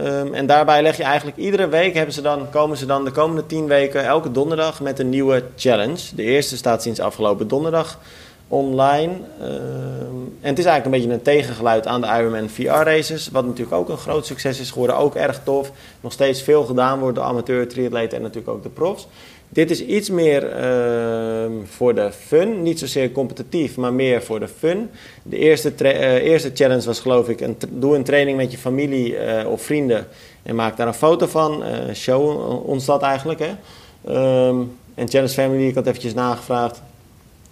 [0.00, 3.10] Um, en daarbij leg je eigenlijk iedere week hebben ze dan, komen ze dan de
[3.10, 6.14] komende tien weken elke donderdag met een nieuwe challenge.
[6.14, 7.98] De eerste staat sinds afgelopen donderdag
[8.48, 9.12] online.
[9.42, 13.28] Um, en het is eigenlijk een beetje een tegengeluid aan de Ironman VR races.
[13.28, 14.96] Wat natuurlijk ook een groot succes is geworden.
[14.96, 15.72] Ook erg tof.
[16.00, 19.08] Nog steeds veel gedaan wordt door amateur triatleten en natuurlijk ook de profs.
[19.50, 22.62] Dit is iets meer uh, voor de fun.
[22.62, 24.90] Niet zozeer competitief, maar meer voor de fun.
[25.22, 27.40] De eerste, uh, eerste challenge was geloof ik...
[27.40, 30.06] Een doe een training met je familie uh, of vrienden...
[30.42, 31.62] en maak daar een foto van.
[31.94, 33.40] show ons dat eigenlijk.
[33.40, 33.50] Hè?
[34.48, 36.82] Um, en Challenge Family, ik had eventjes nagevraagd...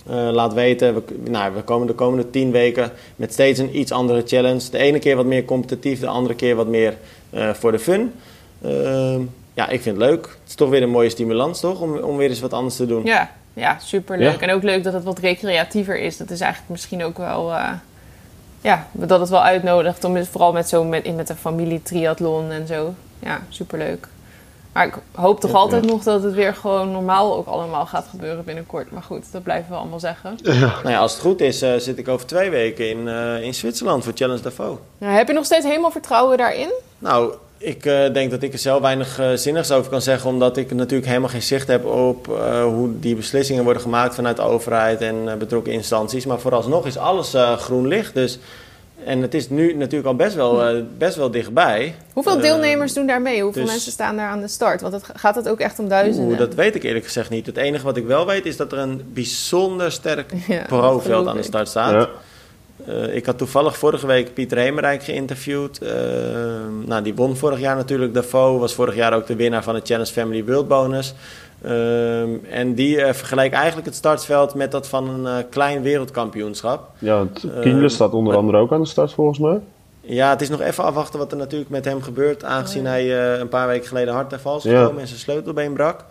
[0.07, 4.23] laat weten, we, nou, we komen de komende tien weken met steeds een iets andere
[4.27, 4.71] challenge.
[4.71, 6.97] De ene keer wat meer competitief, de andere keer wat meer
[7.53, 8.13] voor de fun.
[8.67, 9.17] Uh,
[9.57, 10.23] ja, ik vind het leuk.
[10.23, 11.81] Het is toch weer een mooie stimulans, toch?
[11.81, 13.05] Om, om weer eens wat anders te doen.
[13.05, 14.41] Ja, ja superleuk.
[14.41, 14.47] Ja.
[14.47, 16.17] En ook leuk dat het wat recreatiever is.
[16.17, 17.51] Dat is eigenlijk misschien ook wel...
[17.51, 17.71] Uh,
[18.61, 20.05] ja, dat het wel uitnodigt.
[20.05, 22.95] Om vooral met, zo met, met een familie triathlon en zo.
[23.19, 24.09] Ja, superleuk.
[24.73, 25.91] Maar ik hoop toch ja, altijd ja.
[25.91, 28.91] nog dat het weer gewoon normaal ook allemaal gaat gebeuren binnenkort.
[28.91, 30.39] Maar goed, dat blijven we allemaal zeggen.
[30.43, 30.53] Ja.
[30.53, 33.55] Nou ja, als het goed is, uh, zit ik over twee weken in, uh, in
[33.55, 34.79] Zwitserland voor Challenge Davos.
[34.99, 36.73] Ja, heb je nog steeds helemaal vertrouwen daarin?
[36.99, 40.57] Nou, ik uh, denk dat ik er zelf weinig uh, zinnigs over kan zeggen, omdat
[40.57, 44.43] ik natuurlijk helemaal geen zicht heb op uh, hoe die beslissingen worden gemaakt vanuit de
[44.43, 46.27] overheid en betrokken instanties.
[46.27, 48.15] Maar vooralsnog is alles groen licht.
[48.15, 48.39] Dus,
[49.05, 51.95] en het is nu natuurlijk al best wel, best wel dichtbij.
[52.13, 53.43] Hoeveel deelnemers doen daar mee?
[53.43, 54.81] Hoeveel dus, mensen staan daar aan de start?
[54.81, 56.31] Want het, gaat het ook echt om duizenden?
[56.31, 57.47] Oeh, dat weet ik eerlijk gezegd niet.
[57.47, 61.37] Het enige wat ik wel weet is dat er een bijzonder sterk ja, pro-veld aan
[61.37, 61.93] de start staat.
[61.93, 62.09] Ja.
[62.89, 65.83] Uh, ik had toevallig vorige week Pieter Hemerijk geïnterviewd.
[65.83, 65.91] Uh,
[66.85, 68.61] nou, die won vorig jaar natuurlijk Davos.
[68.61, 71.15] Was vorig jaar ook de winnaar van de Challenge Family World Bonus.
[71.65, 76.91] Uh, en die uh, vergelijkt eigenlijk het startveld met dat van een klein wereldkampioenschap.
[76.99, 77.27] Ja,
[77.61, 79.61] Kienle staat onder andere ook aan de start volgens mij.
[80.01, 82.45] Ja, het is nog even afwachten wat er natuurlijk met hem gebeurt.
[82.45, 82.91] Aangezien oh, ja.
[82.91, 85.01] hij een paar weken geleden hard ter vals gekomen ja.
[85.01, 86.05] en zijn sleutelbeen brak.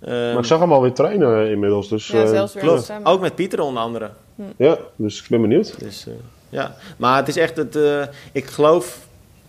[0.00, 1.88] maar ik zag hem alweer trainen inmiddels.
[1.88, 2.92] Dus, ja, zelfs weer klopt.
[3.02, 4.10] Ook met Pieter onder andere.
[4.56, 5.78] Ja, dus ik ben benieuwd.
[5.78, 6.14] Dus, uh,
[6.48, 7.76] ja, maar het is echt het.
[7.76, 8.98] Uh, ik geloof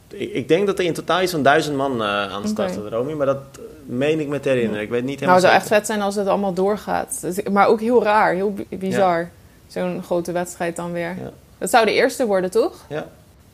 [0.10, 2.72] ik, ik denk dat er in totaal iets van duizend man eh, aan de start
[2.72, 2.80] Oké.
[2.80, 3.14] staat, Romy.
[3.14, 3.38] Maar dat
[3.86, 4.82] meen ik me te herinneren.
[4.84, 7.18] Ik weet niet Nou, helemaal het zou echt vet zijn als het allemaal doorgaat.
[7.22, 9.30] Dus- Maar ook heel raar, heel bi- bizar.
[9.68, 11.16] Zo'n grote wedstrijd dan weer.
[11.22, 11.32] Ja.
[11.58, 12.86] Dat zou de eerste worden, toch?
[12.90, 13.08] Ja,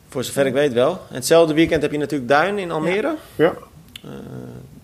[0.08, 0.90] voor zover ik weet wel.
[0.90, 3.14] En hetzelfde weekend heb je natuurlijk Duin in Almere.
[3.36, 3.52] Ja.
[4.04, 4.10] Eh,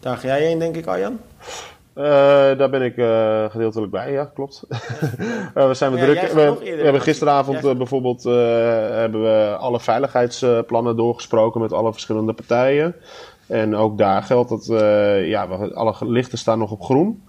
[0.01, 1.21] daar ga jij heen, denk ik, Arjan.
[2.05, 4.63] Eh, daar ben ik eh, gedeeltelijk bij, ja, klopt.
[5.55, 6.21] Eh, we zijn Ja, druk.
[6.33, 12.95] We, hebben gisteravond Jij- bijvoorbeeld hebben we alle veiligheidsplannen doorgesproken met alle verschillende partijen.
[13.47, 14.65] En ook daar geldt dat
[15.25, 17.23] ja, we- alle lichten staan nog op groen.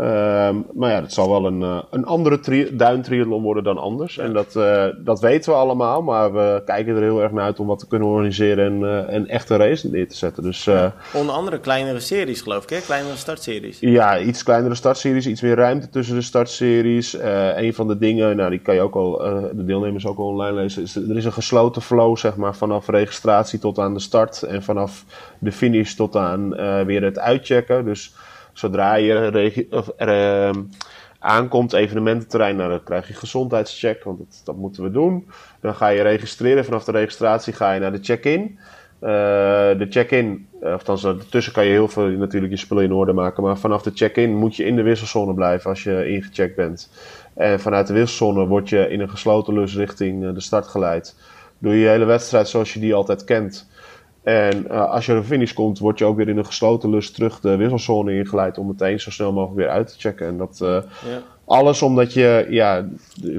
[0.00, 4.18] Ehm, maar ja, het zal wel een, eh, een andere tri- duintriathlon worden dan anders.
[4.18, 6.02] En dat, eh, dat weten we allemaal.
[6.02, 9.14] Maar we kijken er heel erg naar uit om wat te kunnen organiseren en eh,
[9.14, 10.42] een echte race neer te zetten.
[10.42, 12.80] Dus eh, Onder andere kleinere series, geloof ik, hè?
[12.80, 13.80] Kleinere startseries.
[13.80, 17.16] ja, iets kleinere startseries, iets meer ruimte tussen de startseries.
[17.16, 20.18] Eh een van de dingen, nou die kan je ook al, eh, de deelnemers ook
[20.18, 23.94] al online lezen, is er is een gesloten flow zeg maar vanaf registratie tot aan
[23.94, 25.04] de start en vanaf
[25.38, 27.84] de finish tot aan eh, weer het uitchecken.
[27.84, 28.14] Dus
[28.60, 30.56] zodra je of, er, eh,
[31.18, 35.30] aankomt, evenemententerrein, nou, dan krijg je gezondheidscheck, want dat, dat moeten we doen.
[35.60, 38.58] Dan ga je registreren, vanaf de registratie ga je naar de check-in.
[39.00, 39.10] Eh,
[39.78, 43.42] de check-in, eh, althans ertussen kan je heel veel natuurlijk je spullen in orde maken.
[43.42, 46.90] Maar vanaf de check-in moet je in de wisselzone blijven als je ingecheckt bent.
[47.34, 51.16] En vanuit de wisselzone word je in een gesloten lus richting eh, de start geleid.
[51.58, 53.68] Doe je hele wedstrijd zoals je die altijd kent.
[54.22, 57.10] En eh, als je de finish komt, word je ook weer in een gesloten lus
[57.10, 60.26] terug de wisselzone ingeleid om meteen zo snel mogelijk weer uit te checken.
[60.26, 61.22] En dat, eh, Ja.
[61.44, 62.86] alles omdat je, ja,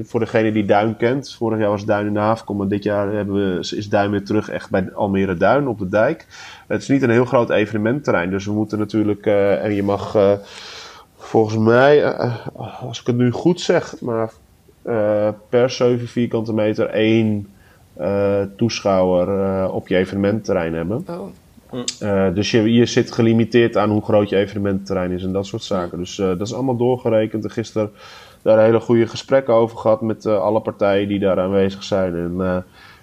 [0.02, 3.12] voor degene die Duin kent, vorig jaar was Duin in de havenkom, maar dit jaar
[3.12, 6.26] hebben we, is Duin weer terug echt bij Almere Duin op de dijk.
[6.68, 10.16] Het is niet een heel groot evenementterrein, dus we moeten natuurlijk, eh, en je mag
[11.16, 12.14] volgens mij,
[12.80, 14.32] als ik het nu goed zeg, maar
[15.48, 17.48] per 7 vierkante meter één
[18.56, 21.04] toeschouwer eh, op je evenementterrein hebben.
[21.08, 21.28] Oh.
[22.00, 25.62] Eh, dus je, je zit gelimiteerd aan hoe groot je evenementterrein is en dat soort
[25.62, 25.98] zaken.
[25.98, 27.44] Dus eh, dat is allemaal doorgerekend.
[27.44, 27.90] En gisteren
[28.42, 32.14] daar hele goede gesprekken over gehad met eh, alle partijen die daar aanwezig zijn.
[32.14, 32.56] En eh,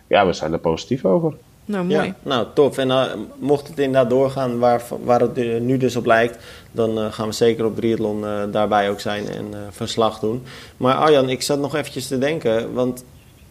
[0.08, 1.34] ja, we zijn er positief over.
[1.66, 2.06] Nou, mooi.
[2.06, 2.78] Ja, nou tof.
[2.78, 3.04] En eh,
[3.40, 6.38] mocht het inderdaad doorgaan waar, waar het eh, nu dus op lijkt,
[6.72, 10.44] dan eh, gaan we zeker op triathlon eh, daarbij ook zijn en eh, verslag doen.
[10.78, 13.04] Maar Arjan, ik zat nog eventjes te denken, want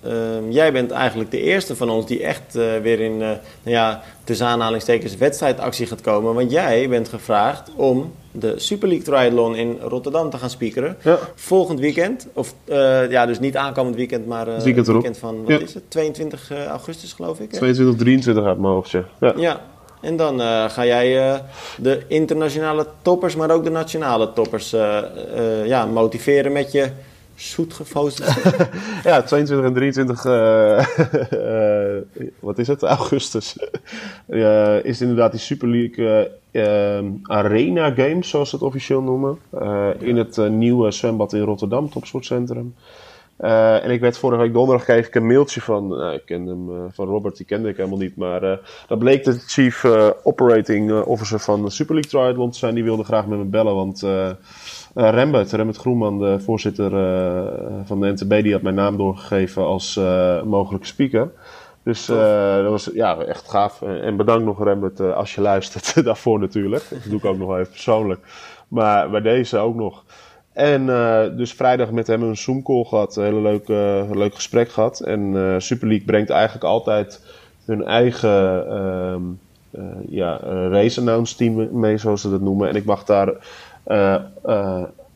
[0.02, 3.38] ehm, jij bent eigenlijk de eerste van ons die echt eh, weer in, eh, nou
[3.62, 6.34] ja, tussen aanhalingstekens wedstrijdactie gaat komen.
[6.34, 10.96] Want jij bent gevraagd om de Super League Triathlon in Rotterdam te gaan speakeren.
[11.02, 11.18] Ja.
[11.34, 15.58] Volgend weekend, of eh, ja, dus niet aankomend weekend, maar Het weekend van, wat Ja.
[15.64, 17.50] is het, 22 augustus geloof ik?
[17.50, 17.56] hè?
[17.56, 19.04] 22, 23 uit mijn hoofdje.
[19.20, 19.32] Ja.
[19.36, 19.60] Ja,
[20.00, 20.40] en dan
[20.70, 21.40] ga jij
[21.78, 24.70] de internationale toppers, maar ook de nationale toppers
[25.64, 26.88] ja, motiveren met je
[27.38, 28.24] zoetgevoosde...
[29.04, 30.78] Ja, 22 en 23, eh,
[31.96, 32.02] eh,
[32.40, 33.56] wat is het, augustus,
[34.82, 39.38] is inderdaad die Super League eh, Arena Games, zoals ze het officieel noemen.
[39.98, 42.74] In het nieuwe zwembad in Rotterdam, Topsportcentrum.
[43.38, 46.50] Eh, en ik werd vorige week donderdag kreeg ik een mailtje van, nou, ik kende
[46.50, 49.84] hem, eh, van Robert, die kende ik helemaal niet, maar eh, dat bleek de Chief
[50.22, 52.74] Operating Officer van de Super League Triathlon te zijn.
[52.74, 54.06] Die wilde graag met me bellen, want
[54.94, 56.90] Rembert, Rembert Groenman, de voorzitter
[57.84, 60.00] van de NTB, die had mijn naam doorgegeven als
[60.44, 61.30] mogelijke speaker.
[61.82, 63.82] Dus dat was ja, echt gaaf.
[63.82, 66.84] En bedankt nog Rembert als je luistert daarvoor natuurlijk.
[66.90, 68.20] Dat doe ik ook nog wel even persoonlijk.
[68.68, 70.04] Maar bij deze ook nog.
[70.58, 73.16] En eh, dus vrijdag met hem een Zoom call gehad.
[73.16, 75.00] Een hele leuk, eh, leuk gesprek gehad.
[75.00, 77.24] En eh Super League brengt eigenlijk altijd
[77.64, 79.22] hun eigen ehm,
[79.70, 80.38] eh, ja,
[80.70, 82.68] race announce team mee, zoals ze dat noemen.
[82.68, 83.32] En ik mag daar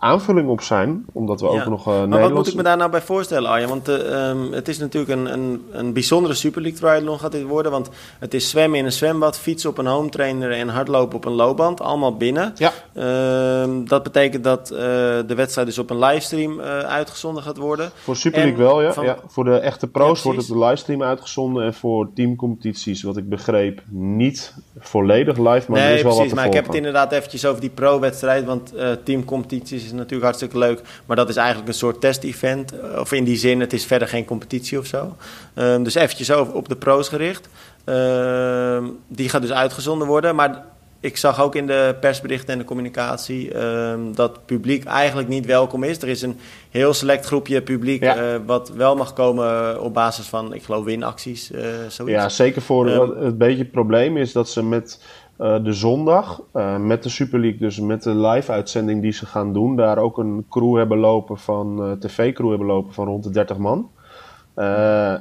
[0.03, 1.61] aanvulling op zijn, omdat we Ja.
[1.61, 3.69] ook nog eh Maar wat moet ik me daar nou bij voorstellen, Arjan?
[3.69, 7.43] Want eh, ehm, het is natuurlijk een, een, een bijzondere Super League triathlon gaat dit
[7.43, 7.73] worden.
[7.73, 7.89] Want
[8.19, 11.33] het is zwemmen in een zwembad, fietsen op een home trainer en hardlopen op een
[11.33, 11.81] loopband.
[11.81, 12.55] Allemaal binnen.
[12.57, 12.73] Ja.
[12.95, 14.79] Ehm, dat betekent dat eh,
[15.27, 17.91] de wedstrijd dus op een livestream uitgezonden gaat worden.
[17.95, 18.93] Voor Super En League wel, ja.
[18.93, 19.17] van- ja.
[19.27, 21.65] Voor de echte pro's Ja, wordt het de livestream uitgezonden.
[21.65, 25.71] En voor teamcompetities, wat ik begreep, niet volledig live.
[25.71, 26.19] Maar er nee, is wel precies.
[26.19, 28.45] wat te Maar ik heb het inderdaad eventjes over die pro-wedstrijd.
[28.45, 28.73] Want
[29.05, 30.81] teamcompetities is natuurlijk hartstikke leuk.
[31.07, 32.73] Maar dat is eigenlijk een soort test-event.
[32.99, 35.17] Of in die zin, het is verder geen competitie of zo.
[35.55, 37.49] Ehm, dus eventjes over op de pro's gericht.
[37.85, 40.35] Ehm, die gaat dus uitgezonden worden.
[40.35, 40.65] Maar
[41.03, 43.55] ik zag ook in de persberichten en de communicatie...
[43.55, 46.03] ehm, dat het publiek eigenlijk niet welkom is.
[46.03, 46.39] Er is een
[46.71, 48.03] heel select groepje publiek...
[48.03, 48.17] Ja.
[48.17, 51.51] eh, wat wel mag komen op basis van, ik geloof, winacties.
[51.51, 52.17] eh zoiets.
[52.17, 54.99] Ja, zeker voor wat het beetje het probleem is dat ze met
[55.43, 59.53] eh, de zondag, eh, met de Super League, dus met de live-uitzending die ze gaan
[59.53, 63.31] doen, daar ook een crew hebben lopen van, eh tv-crew hebben lopen van rond de
[63.31, 63.91] 30 man.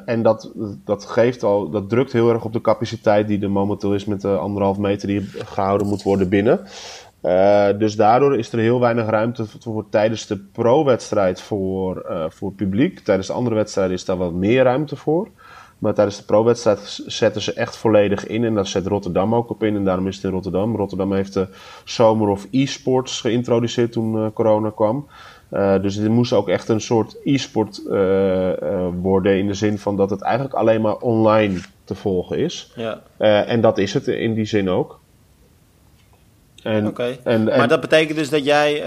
[0.05, 0.51] En dat,
[0.85, 4.21] dat geeft al, dat drukt heel erg op de capaciteit die er momenteel is met
[4.21, 6.59] de anderhalf meter die gehouden moet worden binnen.
[7.79, 12.51] Dus daardoor is er heel weinig ruimte voor, voor tijdens de pro-wedstrijd voor, uh, voor
[12.51, 12.99] publiek.
[12.99, 15.27] Tijdens de andere wedstrijden is daar wat meer ruimte voor.
[15.81, 18.43] Maar tijdens de pro-wedstrijd zetten ze echt volledig in.
[18.43, 19.75] En daar zet Rotterdam ook op in.
[19.75, 20.75] En daarom is het in Rotterdam.
[20.75, 21.47] Rotterdam heeft de
[21.85, 25.07] zomer of e-sports geïntroduceerd toen uh, corona kwam.
[25.51, 28.51] Uh, dus dit moest ook echt een soort e-sport uh,
[29.01, 29.37] worden.
[29.37, 32.73] In de zin van dat het eigenlijk alleen maar online te volgen is.
[32.75, 33.01] Ja.
[33.45, 35.00] en dat is het in die zin ook.
[36.63, 37.19] Okay.
[37.43, 38.83] maar dat betekent dus dat jij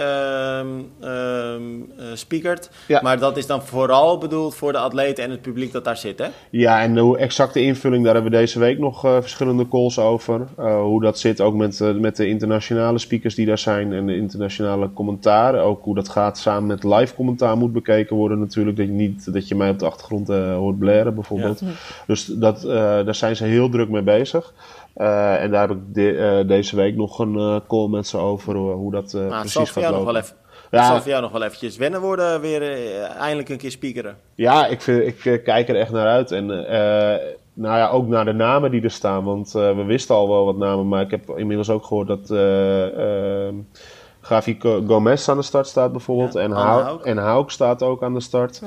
[0.58, 3.00] um, um, uh, speakert, ja.
[3.02, 6.18] maar dat is dan vooral bedoeld voor de atleten en het publiek dat daar zit,
[6.18, 6.26] hè?
[6.50, 10.46] Ja, en de exacte invulling, daar hebben we deze week nog uh, verschillende calls over.
[10.58, 14.16] Uh, hoe dat zit, ook met, met de internationale speakers die daar zijn en de
[14.16, 15.62] internationale commentaren.
[15.62, 18.76] Ook hoe dat gaat samen met live commentaar moet bekeken worden natuurlijk.
[18.76, 21.60] Dat je niet dat je mij op de achtergrond hoort blaren bijvoorbeeld.
[21.60, 21.66] Ja.
[22.06, 22.62] Dus dat,
[23.06, 24.52] daar zijn ze heel druk mee bezig.
[24.94, 29.12] En daar heb ik de, deze week nog een call met ze over hoe dat
[29.12, 29.96] nou, precies gaat lopen.
[29.96, 30.36] Nog wel even,
[30.70, 32.62] ja, het zal voor jou nog wel eventjes wennen worden, weer
[33.02, 34.16] eindelijk een keer speakeren.
[34.34, 36.30] Ja, ik, vind, ik kijk er echt naar uit.
[36.30, 36.46] En
[37.56, 39.24] nou ja, ook naar de namen die er staan.
[39.24, 43.54] Want we wisten al wel wat namen, maar ik heb inmiddels ook gehoord dat ehm,
[44.24, 46.32] Gavi Gomez aan de start staat bijvoorbeeld.
[46.32, 48.60] Ja, en, Hauk, en Hauk staat ook aan de start.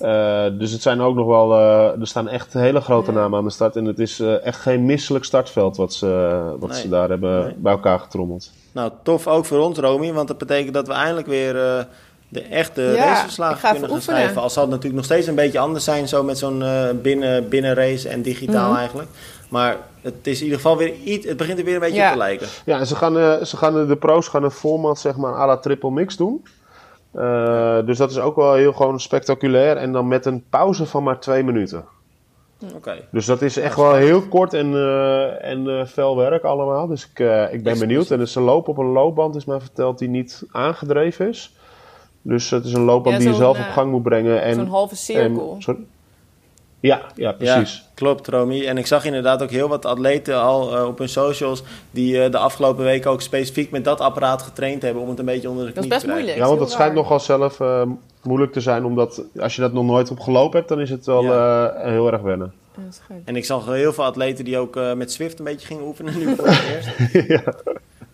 [0.00, 1.52] Uh, dus het zijn ook nog wel...
[1.52, 3.18] Uh, er staan echt hele grote ja.
[3.18, 3.76] namen aan de start.
[3.76, 6.80] En het is uh, echt geen misselijk startveld wat ze, wat nee.
[6.80, 7.54] ze daar hebben nee.
[7.56, 8.50] bij elkaar getrommeld.
[8.72, 10.12] Nou, tof ook voor ons, Romy.
[10.12, 11.52] Want dat betekent dat we eindelijk weer
[12.28, 14.42] de echte ja, raceverslagen kunnen gaan schrijven.
[14.42, 16.08] Al zal het natuurlijk nog steeds een beetje anders zijn...
[16.08, 16.64] zo met zo'n
[17.02, 18.78] binnen, binnen race en digitaal mm -hmm.
[18.78, 19.08] eigenlijk.
[19.48, 21.26] Maar het is in ieder geval weer iets.
[21.26, 22.06] Het begint er weer een beetje Ja.
[22.06, 22.46] op te lijken.
[22.64, 25.46] Ja, en ze gaan, eh, ze gaan de pro's gaan een format zeg maar à
[25.46, 26.44] la triple mix doen.
[27.12, 29.76] Eh, dus dat is ook wel heel gewoon spectaculair.
[29.76, 31.84] En dan met een pauze van maar twee minuten.
[32.74, 32.94] Oké.
[33.10, 36.86] Dus dat is echt wel heel kort en, eh, en eh, fel werk allemaal.
[36.86, 38.10] Dus ik, eh, ik ben benieuwd.
[38.10, 41.56] En dus ze lopen op een loopband, is mij verteld, die niet aangedreven is.
[42.22, 44.42] Dus het is een loopband Ja, die je zelf eh, op gang moet brengen.
[44.42, 45.52] En, Zo'n halve cirkel.
[45.54, 45.80] en- sorry?
[46.82, 47.74] Ja, ja, precies.
[47.74, 48.66] Ja, klopt, Romy.
[48.66, 51.62] En ik zag inderdaad ook heel wat atleten al eh, op hun socials...
[51.90, 55.02] die eh, de afgelopen weken ook specifiek met dat apparaat getraind hebben...
[55.02, 56.24] om het een beetje onder de Dat knie is te best krijgen.
[56.24, 56.38] moeilijk.
[56.38, 57.82] Ja, want is dat schijnt nogal zelf eh,
[58.22, 61.06] moeilijk te zijn, omdat als je dat nog nooit op gelopen hebt, dan is het
[61.06, 62.52] wel eh, heel erg wennen.
[62.76, 63.00] Ja, dat is.
[63.24, 66.18] En ik zag heel veel atleten die ook eh, met Swift een beetje gingen oefenen
[66.18, 67.28] nu voor het eerst.
[67.28, 67.54] ja.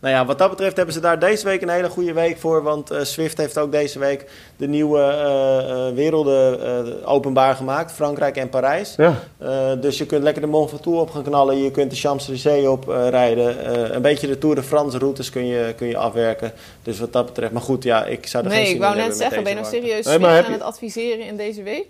[0.01, 2.63] Nou ja, wat dat betreft hebben ze daar deze week een hele goede week voor.
[2.63, 7.93] Want eh, Swift heeft ook deze week de nieuwe eh, eh, werelden eh, openbaar gemaakt.
[7.93, 8.95] Frankrijk en Parijs.
[8.97, 9.15] ja.
[9.39, 11.63] Eh, dus je kunt lekker de Mont Ventoux op gaan knallen.
[11.63, 13.65] Je kunt de Champs-Élysées op eh, rijden.
[13.65, 16.53] Eh, een beetje de Tour de France routes kun je, kun je afwerken.
[16.83, 17.53] Dus wat dat betreft.
[17.53, 19.33] Maar goed, ja, ik zou er geen Nee, zin ik wou in net hebben met
[19.33, 21.87] zeggen, ben je nou serieus Nee, Swift aan je- het adviseren in deze week?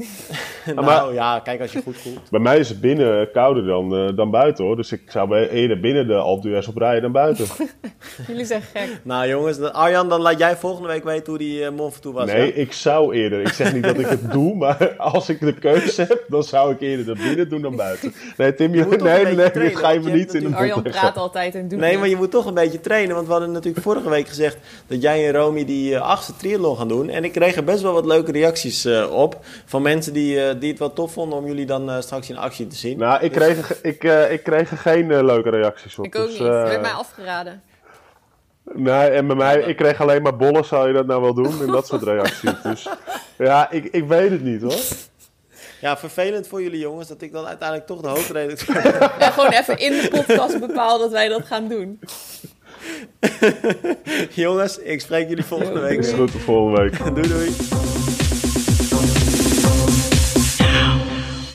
[0.74, 2.30] maar- nou ja, kijk als je goed voelt.
[2.30, 4.76] Bij mij is het binnen kouder dan, eh, dan buiten hoor.
[4.76, 7.46] Dus ik zou bij- eerder binnen de Alpe op rijden dan buiten.
[8.28, 8.88] Jullie zijn gek.
[9.02, 12.16] Nou jongens, dan- Arjan, dan laat jij volgende week weten hoe die eh, Mont Ventoux
[12.18, 12.26] was.
[12.26, 12.52] Nee, ja?
[12.54, 13.40] ik zou eerder.
[13.40, 16.72] Ik zeg niet dat ik het doe, maar als ik de keuze heb, dan zou
[16.72, 18.12] ik eerder er binnen doen dan buiten.
[18.36, 20.34] Nee, Tim, Je je, moet toch nee, nee, nee, trainen, dit ga je me niet
[20.34, 21.14] in de Arjan praat leggen.
[21.20, 23.14] altijd en doet Nee, maar je moet toch een beetje trainen.
[23.14, 26.76] Want we hadden natuurlijk vorige week gezegd dat jij en Romy die eh, achtste triathlon
[26.76, 27.08] gaan doen.
[27.08, 29.38] En ik kreeg er best wel wat leuke reacties eh, op.
[29.64, 32.36] Van mensen die, eh, die het wel tof vonden om jullie dan eh, straks in
[32.36, 32.98] actie te zien.
[32.98, 36.04] Nou, ik Dus- kreeg, ik, eh, ik kreeg er geen leuke reacties op.
[36.04, 36.48] Ik ook Dus, niet.
[36.48, 37.62] Er werd mij afgeraden.
[38.72, 41.60] Nee, en bij mij, ik kreeg alleen maar bollen, zou je dat nou wel doen?
[41.60, 42.50] En dat soort reacties.
[42.62, 42.88] Dus
[43.48, 44.80] ja, ik, ik weet het niet hoor.
[45.80, 49.18] Ja, vervelend voor jullie jongens dat ik dan uiteindelijk toch de hoofdredacteur ben.
[49.18, 52.00] En gewoon even in de podcast bepaal dat wij dat gaan doen.
[54.34, 57.14] jongens, ik spreek jullie volgende week Is goed, tot volgende week.
[57.14, 58.15] Doei doei.